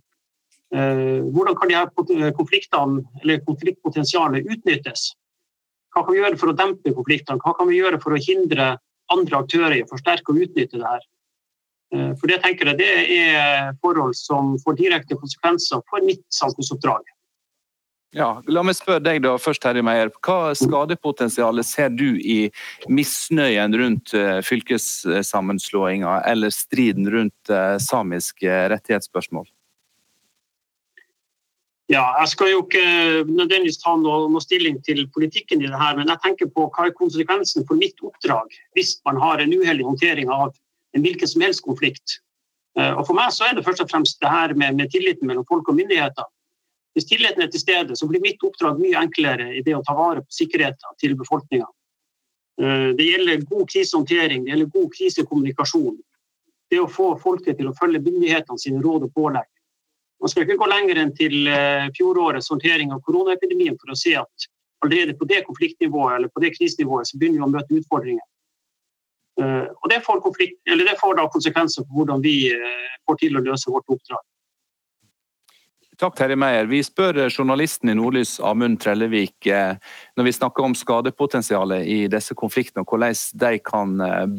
[0.74, 5.11] hvordan kan de her konfliktene, eller konfliktpotensialet utnyttes.
[5.93, 7.41] Hva kan vi gjøre for å dempe konfliktene?
[7.43, 8.71] Hva kan vi gjøre for å hindre
[9.13, 11.03] andre aktører i å forsterke og utnytte det her?
[11.93, 17.05] Eh, for det tenker jeg det er forhold som får direkte konsekvenser for mitt samfunnsoppdrag.
[18.13, 20.11] Ja, la meg spørre deg da først, Terje Meier.
[20.21, 22.45] Hva skadepotensialet ser du i
[22.86, 29.47] misnøyen rundt eh, fylkessammenslåinga eller striden rundt eh, samiske rettighetsspørsmål?
[31.93, 32.83] Ja, Jeg skal jo ikke
[33.29, 36.87] nødvendigvis ta noe, noe, stilling til politikken i det her, men jeg tenker på hva
[36.87, 40.55] er konsekvensen for mitt oppdrag hvis man har en uheldig håndtering av
[40.97, 42.17] en hvilken som helst konflikt.
[42.79, 45.29] Eh, og For meg så er det først og fremst det her med, med tilliten
[45.29, 46.25] mellom folk og myndigheter.
[46.97, 49.93] Hvis tilliten er til stede, så blir mitt oppdrag mye enklere i det å ta
[49.97, 51.69] vare på sikkerheten til befolkninga.
[52.61, 55.97] Eh, det gjelder god krisehåndtering, det gjelder god krisekommunikasjon.
[56.73, 59.49] Det å få folket til å følge myndighetene sine råd og pålegg.
[60.24, 64.13] Man skal ikke gå lenger enn til eh, fjorårets håndtering av koronaepidemien for å se
[64.15, 64.45] at
[64.86, 68.24] allerede på det konfliktnivået eller på det krisenivået så begynner vi å møte utfordringer.
[69.41, 70.21] Eh, og det får,
[70.80, 74.24] det får konsekvenser for hvordan vi eh, får til å løse vårt oppdrag.
[76.03, 76.65] Takk, Terje Meyer.
[76.67, 79.77] Vi spør journalisten i Nordlys, Amund Trellevik, eh,
[80.19, 83.93] når vi snakker om skadepotensialet i disse konfliktene, og hvordan de kan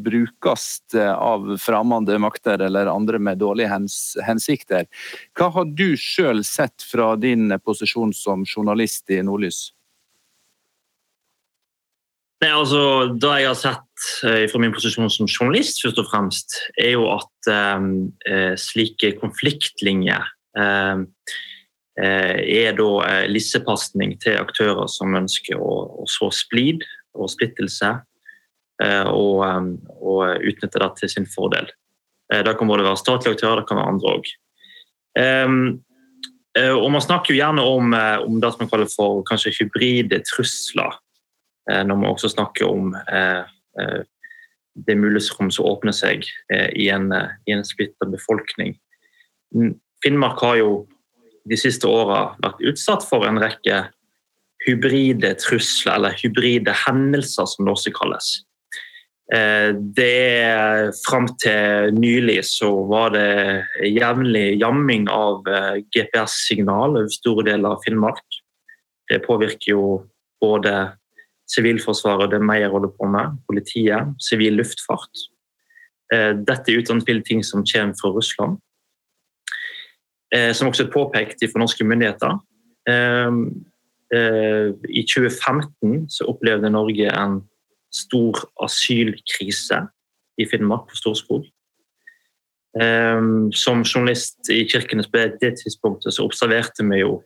[0.05, 0.67] brukes
[1.01, 3.71] av fremmede makter eller andre med dårlige
[4.27, 4.85] hensikter.
[5.33, 9.71] Hva har du sjøl sett fra din posisjon som journalist i Nordlys?
[12.45, 16.61] Nei, altså, Det jeg har sett eh, fra min posisjon som journalist, først og fremst,
[16.77, 17.91] er jo at eh,
[18.29, 20.29] eh slike konfliktlinjer
[20.61, 21.53] eh, eh,
[21.97, 26.83] er da eh, lissepasning til aktører som ønsker å, å så splid
[27.15, 27.95] og splittelse,
[29.07, 29.43] og,
[30.03, 31.69] og, utnytte det til sin fordel.
[32.27, 34.33] det kan både være statlige aktører, det kan være andre òg.
[36.83, 40.99] og Man snakker jo gjerne om, om det som man kaller for kanskje hybride trusler
[41.71, 43.45] Eh, når man også snakker om eh,
[43.81, 44.03] eh,
[44.87, 47.13] det mulighetsrom som åpner seg i en,
[47.47, 48.73] i en splitta befolkning.
[50.03, 50.71] Finnmark har jo
[51.49, 53.85] de siste åra vært utsatt for en rekke
[54.65, 58.31] hybride trusler, eller hybride hendelser, som det også kalles.
[59.97, 60.15] Det
[60.45, 65.49] er Fram til nylig så var det jevnlig jamming av
[65.97, 68.41] GPS-signal over store deler av Finnmark.
[69.09, 69.87] Det påvirker jo
[70.45, 70.75] både
[71.51, 75.25] Sivilforsvaret, det Meyer holder på med, politiet, sivil luftfart.
[76.13, 78.61] Eh, dette er uten tvil ting som kommer fra Russland.
[80.35, 82.39] Eh, som også er påpekt fra norske myndigheter.
[82.91, 83.33] Eh,
[84.15, 87.41] I 2015 så opplevde Norge en
[87.95, 89.81] stor asylkrise
[90.39, 91.47] i Finnmark, på Storskog.
[93.55, 97.17] Som journalist i Kirkenes på det tidspunktet så observerte vi jo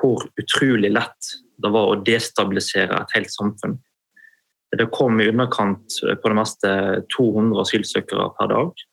[0.00, 1.30] hvor utrolig lett
[1.62, 3.78] det var å destabilisere et helt samfunn.
[4.74, 6.74] Det kom i underkant på det meste
[7.14, 8.86] 200 asylsøkere per dag,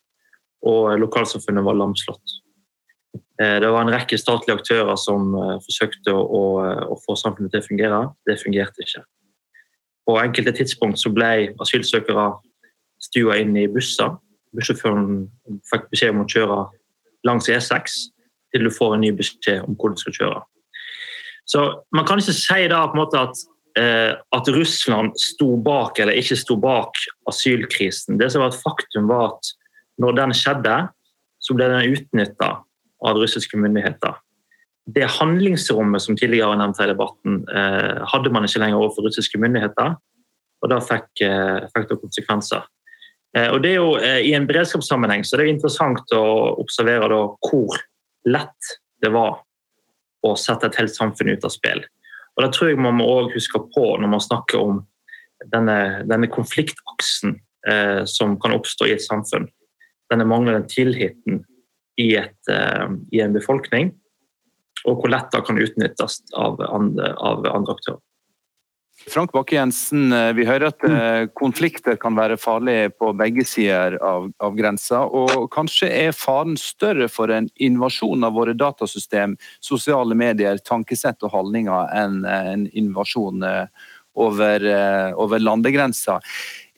[0.70, 2.43] og lokalsamfunnet var lamslått.
[3.42, 6.44] Eh, det var en rekke statlige aktører som eh, forsøkte å,
[6.94, 8.02] å få samfunnet til å fungere.
[8.30, 9.04] Det fungerte ikke.
[10.06, 12.28] På enkelte tidspunkt så ble asylsøkere
[13.02, 14.18] stua inn i busser.
[14.54, 15.26] Bussjåføren
[15.72, 16.60] fikk beskjed om å kjøre
[17.26, 17.96] langs E6
[18.54, 20.44] til du får en ny beskjed om hvor du skal kjøre.
[21.50, 21.64] Så
[21.96, 23.42] man kan ikke si da på en måte at,
[23.80, 27.00] eh, at Russland sto bak eller ikke sto bak
[27.32, 28.20] asylkrisen.
[28.22, 29.56] Det som var et faktum, var at
[30.00, 30.78] når den skjedde,
[31.44, 32.52] så ble den utnytta
[33.04, 34.16] av russiske myndigheter.
[34.86, 39.96] Det handlingsrommet som tidligere nevnt i debatten, eh, hadde man ikke lenger overfor russiske myndigheter.
[40.64, 42.64] Og det fikk, eh, fikk det konsekvenser.
[43.36, 47.24] Eh, og det er jo I en beredskapssammenheng så det er interessant å observere da,
[47.50, 47.80] hvor
[48.26, 49.42] lett det var
[50.24, 51.84] å sette et helt samfunn ut av spill.
[52.38, 54.88] Og Det tror jeg man må også huske på når man snakker om
[55.52, 59.50] denne, denne konfliktaksen eh, som kan oppstå i et samfunn.
[60.12, 61.44] Denne manglende tilliten
[61.96, 63.94] i, et, eh, i, en befolkning,
[64.88, 68.02] og hvor lett det kan utnyttes av andre, av andre aktører.
[69.10, 74.30] Frank Bakke-Jensen, eh, vi hører at eh, konflikter kan være farlige på begge sider av,
[74.40, 75.02] av grensa.
[75.10, 81.34] Og kanskje er faren større for en invasjon av våre datasystem, sosiale medier, tankesett og
[81.36, 83.44] holdninger enn en invasjon
[84.14, 84.70] over,
[85.20, 86.20] over landegrensa.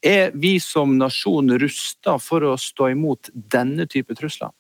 [0.06, 4.54] Er vi som nasjon rusta for å stå imot denne type trusler?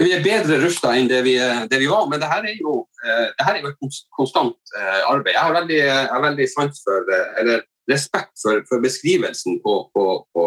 [0.00, 1.34] Vi er bedre rusta enn det vi,
[1.68, 4.72] det vi, var, men det her er jo, eh, det her er jo et konstant
[4.78, 5.34] eh, arbeid.
[5.34, 10.06] Jeg har veldig, jeg har veldig for, eh, eller respekt for, for beskrivelsen på, på,
[10.32, 10.46] på,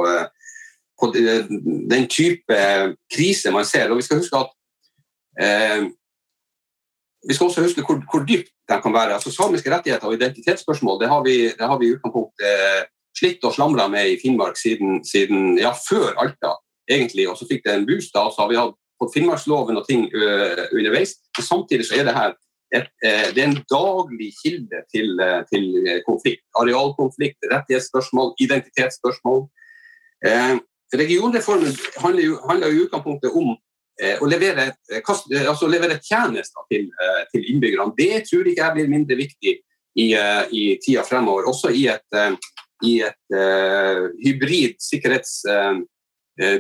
[0.98, 1.12] på,
[1.94, 2.58] den type
[3.14, 3.92] krise man ser.
[3.92, 4.50] Og vi skal huske at
[5.46, 5.86] eh,
[7.28, 9.14] vi skal også huske hvor, hvor dypt de kan være.
[9.20, 13.54] Altså, samiske rettigheter og identitetsspørsmål det har vi, det har vi i utgangspunktet slitt og
[13.54, 16.58] slamra med i Finnmark siden, siden, ja, før Alta,
[16.90, 17.30] egentlig.
[17.30, 20.08] Og så fikk det en boost, da, så har vi hatt fått Finnmarksloven og ting
[20.14, 21.16] uh, underveis.
[21.38, 22.34] Men samtidig så er det her
[22.76, 25.68] et, uh, det er en daglig kilde til, uh, til
[26.08, 26.44] konflikt.
[26.62, 29.46] Arealkonflikt, rettighetsspørsmål, identitetsspørsmål.
[30.96, 33.56] regionreformen handler jo, handler i utgangspunktet om
[34.22, 34.74] å levere,
[35.08, 36.88] kast, altså levere tjenester til,
[37.32, 37.94] til, innbyggerne.
[37.98, 39.54] Det tror ikke jeg blir mindre viktig
[39.96, 40.08] i,
[40.52, 41.48] i tida fremover.
[41.52, 42.18] Også i et,
[42.84, 43.38] i et
[44.24, 45.76] hybrid sikkerhets Eh,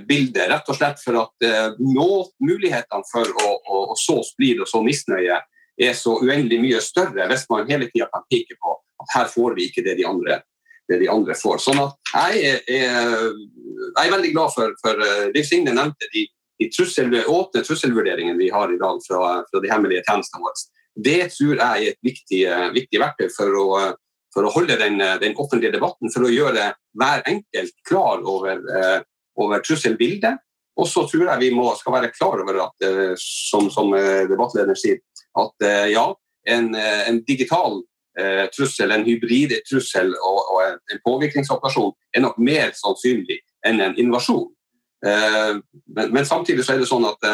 [0.07, 0.49] bildet.
[0.49, 4.81] Rett og slett for at eh, mulighetene for å, å, å så splid og så
[4.85, 5.39] misnøye
[5.75, 9.57] er så uendelig mye større hvis man hele tida kan peke på at her får
[9.57, 10.39] vi ikke det de andre,
[10.87, 11.59] det de andre får.
[11.65, 16.23] Sånn at jeg er, jeg er veldig glad for, for eh, Liv Signe nevnte de,
[16.61, 20.65] de trussel, åpne trusselvurderingene vi har i dag fra, fra de hemmelige tjenestene våre.
[20.95, 23.65] Det tror jeg er et viktig, viktig verktøy for å,
[24.31, 28.63] for å holde den, den, offentlige debatten, for å gjøre hver enkelt klar over
[29.41, 30.41] over trusselbildet.
[30.75, 34.25] Og så tror jeg vi må, skal være klar over at, eh, som, som eh,
[34.29, 34.99] debattlederen sier,
[35.39, 36.09] at eh, ja,
[36.51, 37.81] en, en digital
[38.55, 44.45] trussel, en hybridtrussel og, og, en påvirkningsoperasjon er nok mer sannsynlig enn en invasjon.
[45.03, 47.27] Men, men, samtidig så er det sånn at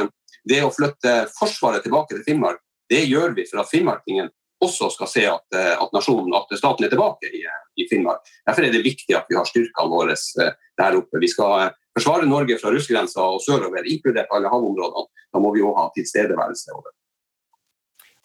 [0.50, 4.32] det å flytte Forsvaret tilbake til Finnmark, det gjør vi for at finnmarkingen
[4.66, 7.44] også skal se at, at nasjonen, at staten er tilbake i,
[7.78, 8.26] i, Finnmark.
[8.50, 11.22] Derfor er det viktig at vi har styrkene våre der oppe.
[11.22, 15.78] Vi skal forsvare Norge fra russergrensa og sørover, inkludert alle havområdene, da må vi òg
[15.80, 16.94] ha tilstedeværelse over.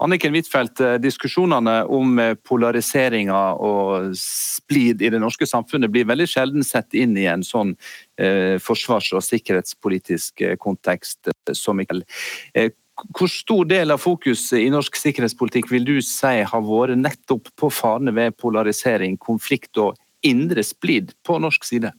[0.04, 6.26] Anniken Huitfeldt, eh, diskusjonene om eh, polariseringa og splid i det norske samfunnet blir veldig
[6.28, 7.72] sjelden sett inn i en sånn
[8.20, 12.04] eh, forsvars- og sikkerhetspolitisk eh, kontekst som i kveld.
[12.52, 12.74] Eh,
[13.16, 17.72] hvor stor del av fokuset i norsk sikkerhetspolitikk vil du si har vært nettopp på
[17.72, 21.92] farene ved polarisering, konflikt og indre splid på norsk side?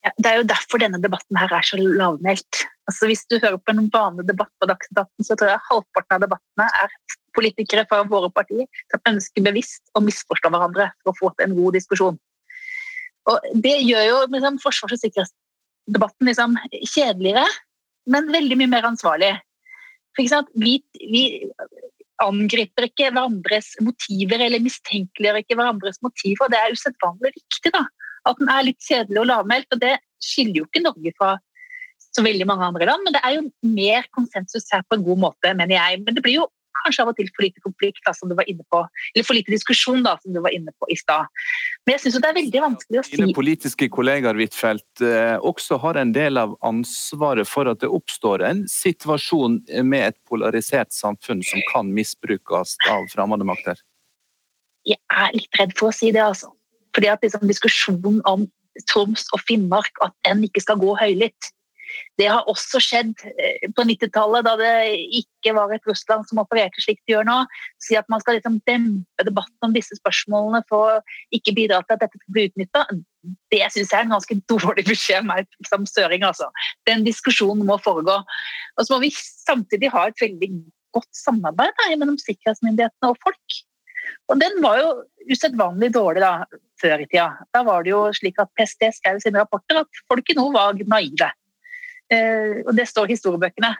[0.00, 2.62] Ja, det er jo derfor denne debatten her er så lavmælt.
[2.88, 6.16] Altså, hvis du hører på en vanlig debatt på Dagsnytt 18, så tror jeg halvparten
[6.16, 6.94] av debattene er
[7.36, 11.58] politikere fra våre partier som ønsker bevisst å misforstå hverandre for å få til en
[11.58, 12.16] god diskusjon.
[13.28, 17.44] Og Det gjør jo liksom, forsvars- og sikkerhetsdebatten liksom, kjedeligere,
[18.08, 19.34] men veldig mye mer ansvarlig.
[20.16, 20.80] Vi,
[21.12, 21.24] vi,
[22.20, 26.50] angriper ikke hverandres motiver eller mistenkeliggjør ikke hverandres motiver.
[26.52, 27.72] Det er usedvanlig viktig.
[27.76, 27.84] da
[28.28, 29.68] at den er litt kjedelig og lavmælt.
[29.74, 31.36] Og det skiller jo ikke Norge fra
[32.10, 33.44] så veldig mange andre land, men det er jo
[33.76, 36.00] mer konsensus her på en god måte, mener jeg.
[36.02, 36.48] Men det blir jo
[36.80, 38.80] kanskje av og til for lite konflikt, da, som du var inne på.
[39.12, 41.28] Eller for lite diskusjon, da, som du var inne på i stad.
[41.84, 45.80] Men jeg syns det er veldig vanskelig å si Dine politiske kollegaer Huitfeldt, eh, også
[45.82, 51.44] har en del av ansvaret for at det oppstår en situasjon med et polarisert samfunn
[51.46, 53.80] som kan misbrukes av fremmede makter?
[54.88, 56.54] Jeg er litt redd for å si det, altså.
[56.96, 58.48] Fordi at liksom, Diskusjonen om
[58.90, 61.50] Troms og Finnmark, at den ikke skal gå høylytt,
[62.20, 64.72] det har også skjedd eh, på 90-tallet, da det
[65.20, 67.38] ikke var et Russland som opererte slik de gjør nå.
[67.82, 70.98] Si at man skal liksom dempe debatten om disse spørsmålene for å
[71.36, 72.84] ikke bidra til at dette skal bli utnytta,
[73.52, 76.26] det syns jeg er en ganske dårlig beskjed meg som søring.
[76.26, 76.50] altså.
[76.88, 78.20] Den diskusjonen må foregå.
[78.76, 80.52] Og så må vi samtidig ha et veldig
[80.96, 83.60] godt samarbeid da, mellom sikkerhetsmyndighetene og folk.
[84.30, 84.90] Og den var jo
[85.30, 86.32] usedvanlig dårlig da,
[86.80, 87.44] før i tida.
[87.54, 90.80] Da var det jo slik at PST skrev sine rapporter at folk i nord var
[90.90, 91.30] naive.
[92.10, 93.74] Eh, og det står i historiebøkene.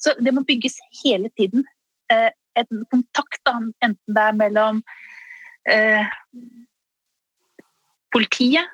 [0.00, 1.64] Så det må bygges hele tiden
[2.12, 4.82] eh, en kontakt, da, enten det er mellom
[5.70, 6.10] eh,
[8.10, 8.66] politiet,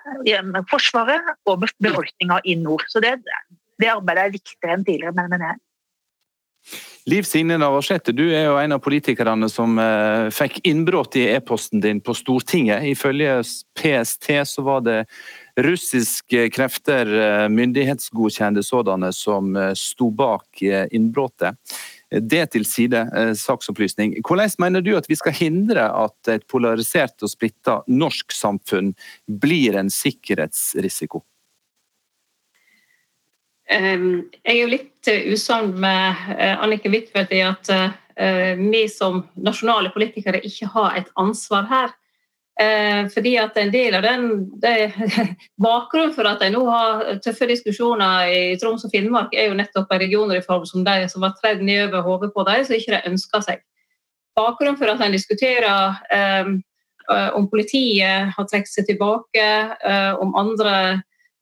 [0.71, 2.87] Forsvaret og befolkninga i nord.
[2.89, 3.19] Så det,
[3.81, 5.61] det arbeidet er viktigere enn tidligere, mener jeg.
[7.07, 11.79] Liv Signe Navarsete, du er jo en av politikerne som eh, fikk innbrudd i e-posten
[11.85, 12.83] din på Stortinget.
[12.91, 13.37] Ifølge
[13.79, 14.97] PST så var det
[15.63, 21.55] russiske krefter, eh, myndighetsgodkjente sådanne, som eh, sto bak eh, innbruddet.
[22.11, 24.19] Det til side, eh, saksopplysning.
[24.27, 28.97] Hvordan mener du at vi skal hindre at et polarisert og splitta norsk samfunn
[29.31, 31.23] blir en sikkerhetsrisiko?
[33.67, 38.85] Ehm, jeg er jo litt eh, usamd med eh, Annike Huitfeldt i at eh, vi
[38.91, 41.95] som nasjonale politikere ikke har et ansvar her.
[43.13, 44.23] Fordi at en del av den
[44.63, 44.71] det,
[45.61, 49.93] Bakgrunnen for at de nå har tøffe diskusjoner i Troms og Finnmark, er jo nettopp
[49.93, 53.45] en regionreform som, de, som var tredd nedover hodet på dem, som ikke de ønsker
[53.45, 53.61] seg.
[54.41, 56.01] Bakgrunnen for at en diskuterer
[56.41, 56.57] um,
[57.37, 59.45] om politiet har trukket seg tilbake,
[60.25, 60.79] om andre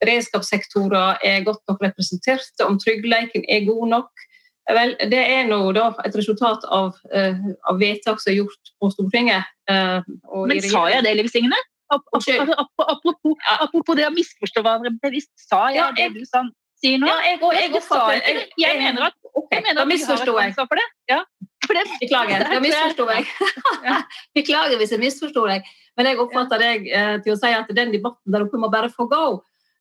[0.03, 4.25] beredskapssektorer er godt nok representert, om tryggleiken er god nok.
[4.65, 8.89] Vel, det er nå da et resultat av, uh, av, vedtak som er gjort på
[8.95, 9.45] Stortinget.
[9.69, 10.01] Uh,
[10.49, 11.59] Men sa jeg det, Liv Signe?
[11.93, 16.41] Apropos, apropos, apropos, det å misforstå hverandre bevisst, sa jeg ja, det du sa,
[16.81, 17.05] sier nå?
[17.11, 20.41] Ja, jeg, jeg, jeg, jeg, jeg, jeg mener at, okay, jeg mener at har et
[20.47, 20.87] ansvar for det.
[21.13, 21.21] Ja.
[21.65, 21.85] For det.
[22.01, 23.27] Beklager, da misforsto jeg.
[24.37, 25.67] Beklager hvis jeg misforsto deg.
[25.95, 28.91] Men jeg oppfatter deg eh, til å si at den debatten der oppe må bare
[28.91, 29.25] få gå.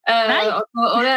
[0.04, 1.12] Nei, og, og det,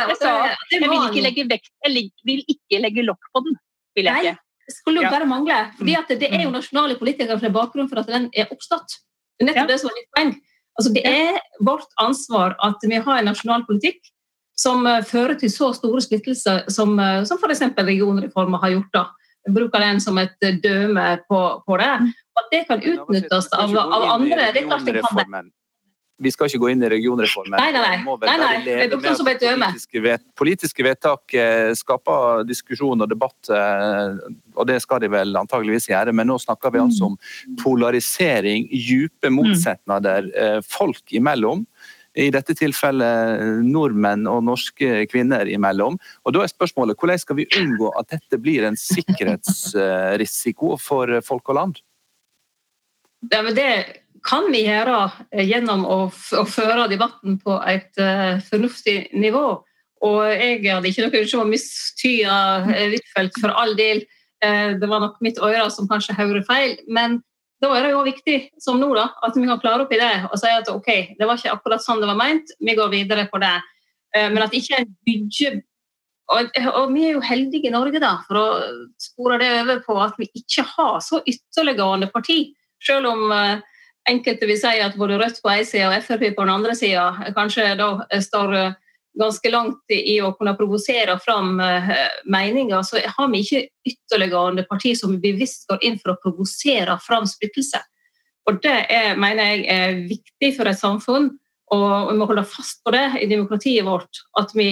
[0.72, 3.58] jeg vil ikke legge vekt, jeg vil ikke legge lokk på den.
[3.98, 4.44] vil jeg ikke.
[4.68, 5.58] Det skulle jo bare mangle.
[5.78, 6.56] fordi at Det er jo mm.
[6.60, 9.00] nasjonale politikere som er bakgrunnen for at den er oppstått.
[9.40, 10.32] Det er nettopp det som er mitt poeng.
[10.78, 14.12] Altså, det er vårt ansvar at vi har en nasjonal politikk
[14.58, 17.64] som eh, fører til så store splittelser som, eh, som f.eks.
[17.78, 18.92] regionreformen har gjort.
[18.94, 19.06] da.
[19.48, 21.94] Jeg bruker den som et døme på, på det.
[22.02, 22.12] Mm.
[22.38, 24.52] At det kan utnyttes av, av andre.
[24.52, 25.46] det er klart det kan det
[26.18, 27.58] vi skal ikke gå inn i regionreformen.
[27.60, 28.16] Nei, nei, nei.
[28.26, 28.88] nei, nei.
[28.90, 29.68] Det er som et døme.
[29.70, 34.18] Politiske, vet, politiske vedtak eh, skaper diskusjon og debatt, eh,
[34.58, 36.16] og det skal de vel antageligvis gjøre.
[36.18, 37.18] Men nå snakker vi altså om
[37.62, 41.66] polarisering, dype motsetninger eh, folk imellom.
[42.18, 46.00] I dette tilfellet nordmenn og norske kvinner imellom.
[46.26, 51.54] Og Da er spørsmålet hvordan skal vi unngå at dette blir en sikkerhetsrisiko for folk
[51.54, 51.78] og land?
[53.32, 53.70] Ja, men det
[54.28, 54.98] kan vi gjøre
[55.32, 59.46] eh, gjennom å, å føre debatten på et uh, fornuftig nivå.
[60.06, 64.04] Og jeg hadde ikke noe ønske om å mistyde uh, Huitfeldt for all del.
[64.44, 66.76] Uh, det var nok mitt øre som kanskje hører feil.
[66.92, 67.22] Men
[67.64, 70.12] da er det jo viktig, som nå, da, at vi kan klare opp i det
[70.28, 73.26] og si at ok, det var ikke akkurat sånn det var meint, vi går videre
[73.32, 73.56] på det.
[74.14, 75.58] Men at ikke en bygger
[76.30, 78.46] og, og, vi er jo heldige i Norge da, for å
[79.02, 82.38] spore det over på at vi ikke har så ytterliggående parti.
[82.84, 83.34] Selv om
[84.10, 87.32] enkelte vil si at både Rødt på en side og Frp på den andre sida
[87.36, 87.90] kanskje da
[88.24, 88.78] står eh,
[89.18, 91.56] ganske langt i å kunne provosere fram
[92.30, 97.26] meninger, så har vi ikke ytterliggående parti som bevisst går inn for å provosere fram
[97.26, 97.82] splittelse.
[98.46, 101.32] Og Det er, mener jeg er viktig for et samfunn,
[101.74, 104.22] og vi må holde fast på det i demokratiet vårt.
[104.40, 104.70] At vi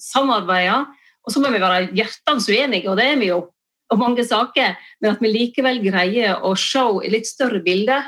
[0.00, 0.86] samarbeider.
[1.26, 3.42] Og så må vi være hjertens uenige, og det er vi jo
[3.86, 8.00] og mange saker, men at vi likevel greier å se i litt større bilde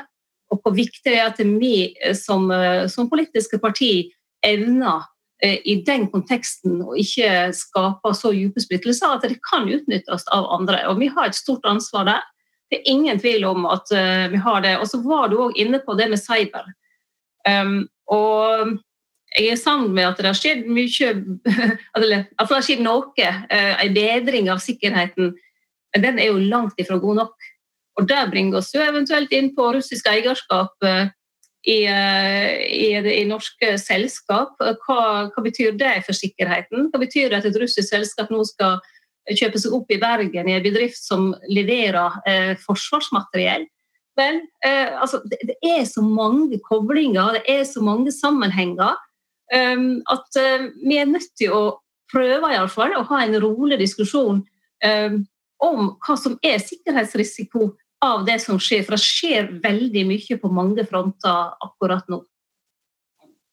[0.49, 4.09] og hvor viktig det er at vi eh, som, eh, som politiske parti
[4.45, 5.05] evner
[5.43, 10.49] eh, i den konteksten å ikke skape så dype splittelser at det kan utnyttes av
[10.57, 10.81] andre.
[10.89, 12.27] Og Vi har et stort ansvar der.
[12.69, 13.89] Det er ingen tvil om at
[14.29, 14.75] vi har det.
[14.77, 16.67] Og så var du òg inne på det med cyber.
[17.49, 18.75] Um, og
[19.33, 21.09] jeg er sammen med at det har skjedd mye
[21.95, 23.31] At det har skjedd noe.
[23.49, 25.33] En bedring av sikkerheten.
[25.95, 27.48] Men den er jo langt ifra god nok.
[27.99, 31.09] Og Det bringer oss jo eventuelt inn på russisk eierskap eh,
[31.67, 34.55] i, eh, i, i norske selskap.
[34.59, 35.01] Hva,
[35.33, 36.87] hva, betyr det for sikkerheten?
[36.93, 38.79] Hva betyr det at et russisk selskap nå skal
[39.35, 43.67] kjøpe seg opp i Bergen i en bedrift som leverer eh, forsvarsmateriell?
[44.19, 48.97] Vel, eh, altså, det, det, er så mange koblinger, det er så mange sammenhenger,
[49.55, 51.61] um, at uh, vi er nødt til å
[52.11, 54.41] prøve i alle fall, å ha en rolig diskusjon
[55.59, 57.67] om hva som er sikkerhetsrisiko
[58.05, 58.83] av det som skjer.
[58.87, 62.23] For det skjer veldig mye på mange fronter akkurat nå.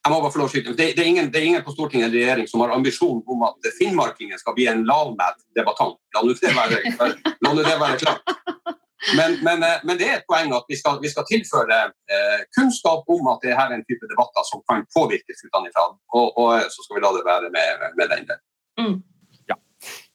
[0.07, 0.73] Jeg må bare få lov å skyte.
[0.79, 3.41] Det, det, er ingen, det er ingen på Stortinget eller regjering som har ambisjon om
[3.43, 5.99] at finnmarkingen skal bli en lavmælt debattant.
[6.15, 8.37] La nå det være, klart.
[9.19, 11.81] Men, men, eh, men, det er et poeng at vi skal, vi skal tilføre
[12.11, 15.89] eh, kunnskap om at det her er en type debatter som kan påvirkes utenfra.
[16.15, 18.45] Og, og så skal vi la det være med, med den delen.
[18.79, 18.97] Mm.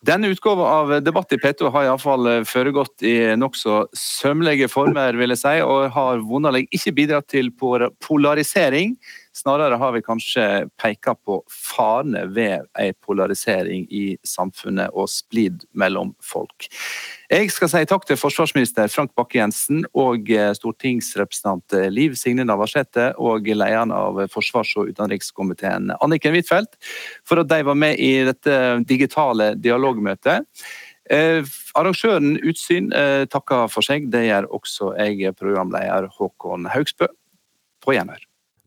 [0.02, 5.30] Denne utgåva av Debatt i P2 har iallfall eh, foregått i nokså sømmelige former, vil
[5.36, 8.96] jeg si, og har vonderlig ikke bidratt til polarisering.
[9.36, 10.46] Snarere har vi kanskje
[10.82, 16.68] peka på farene ved en polarisering i samfunnet og splid mellom folk.
[17.32, 23.48] Jeg skal si takk til forsvarsminister Frank Bakke-Jensen og eh, stortingsrepresentant Liv Signe Navarsete og
[23.48, 26.76] lederen av forsvars- og utenrikskomiteen Anniken Huitfeldt
[27.24, 28.58] for at de var med i dette
[28.90, 30.44] digitale dialogmøtet.
[31.12, 31.40] Eh,
[31.80, 34.12] arrangøren Utsyn eh, takker for seg.
[34.12, 37.10] Det gjør også jeg, programleder Håkon Haugsbø.
[37.82, 38.31] På gjenhør.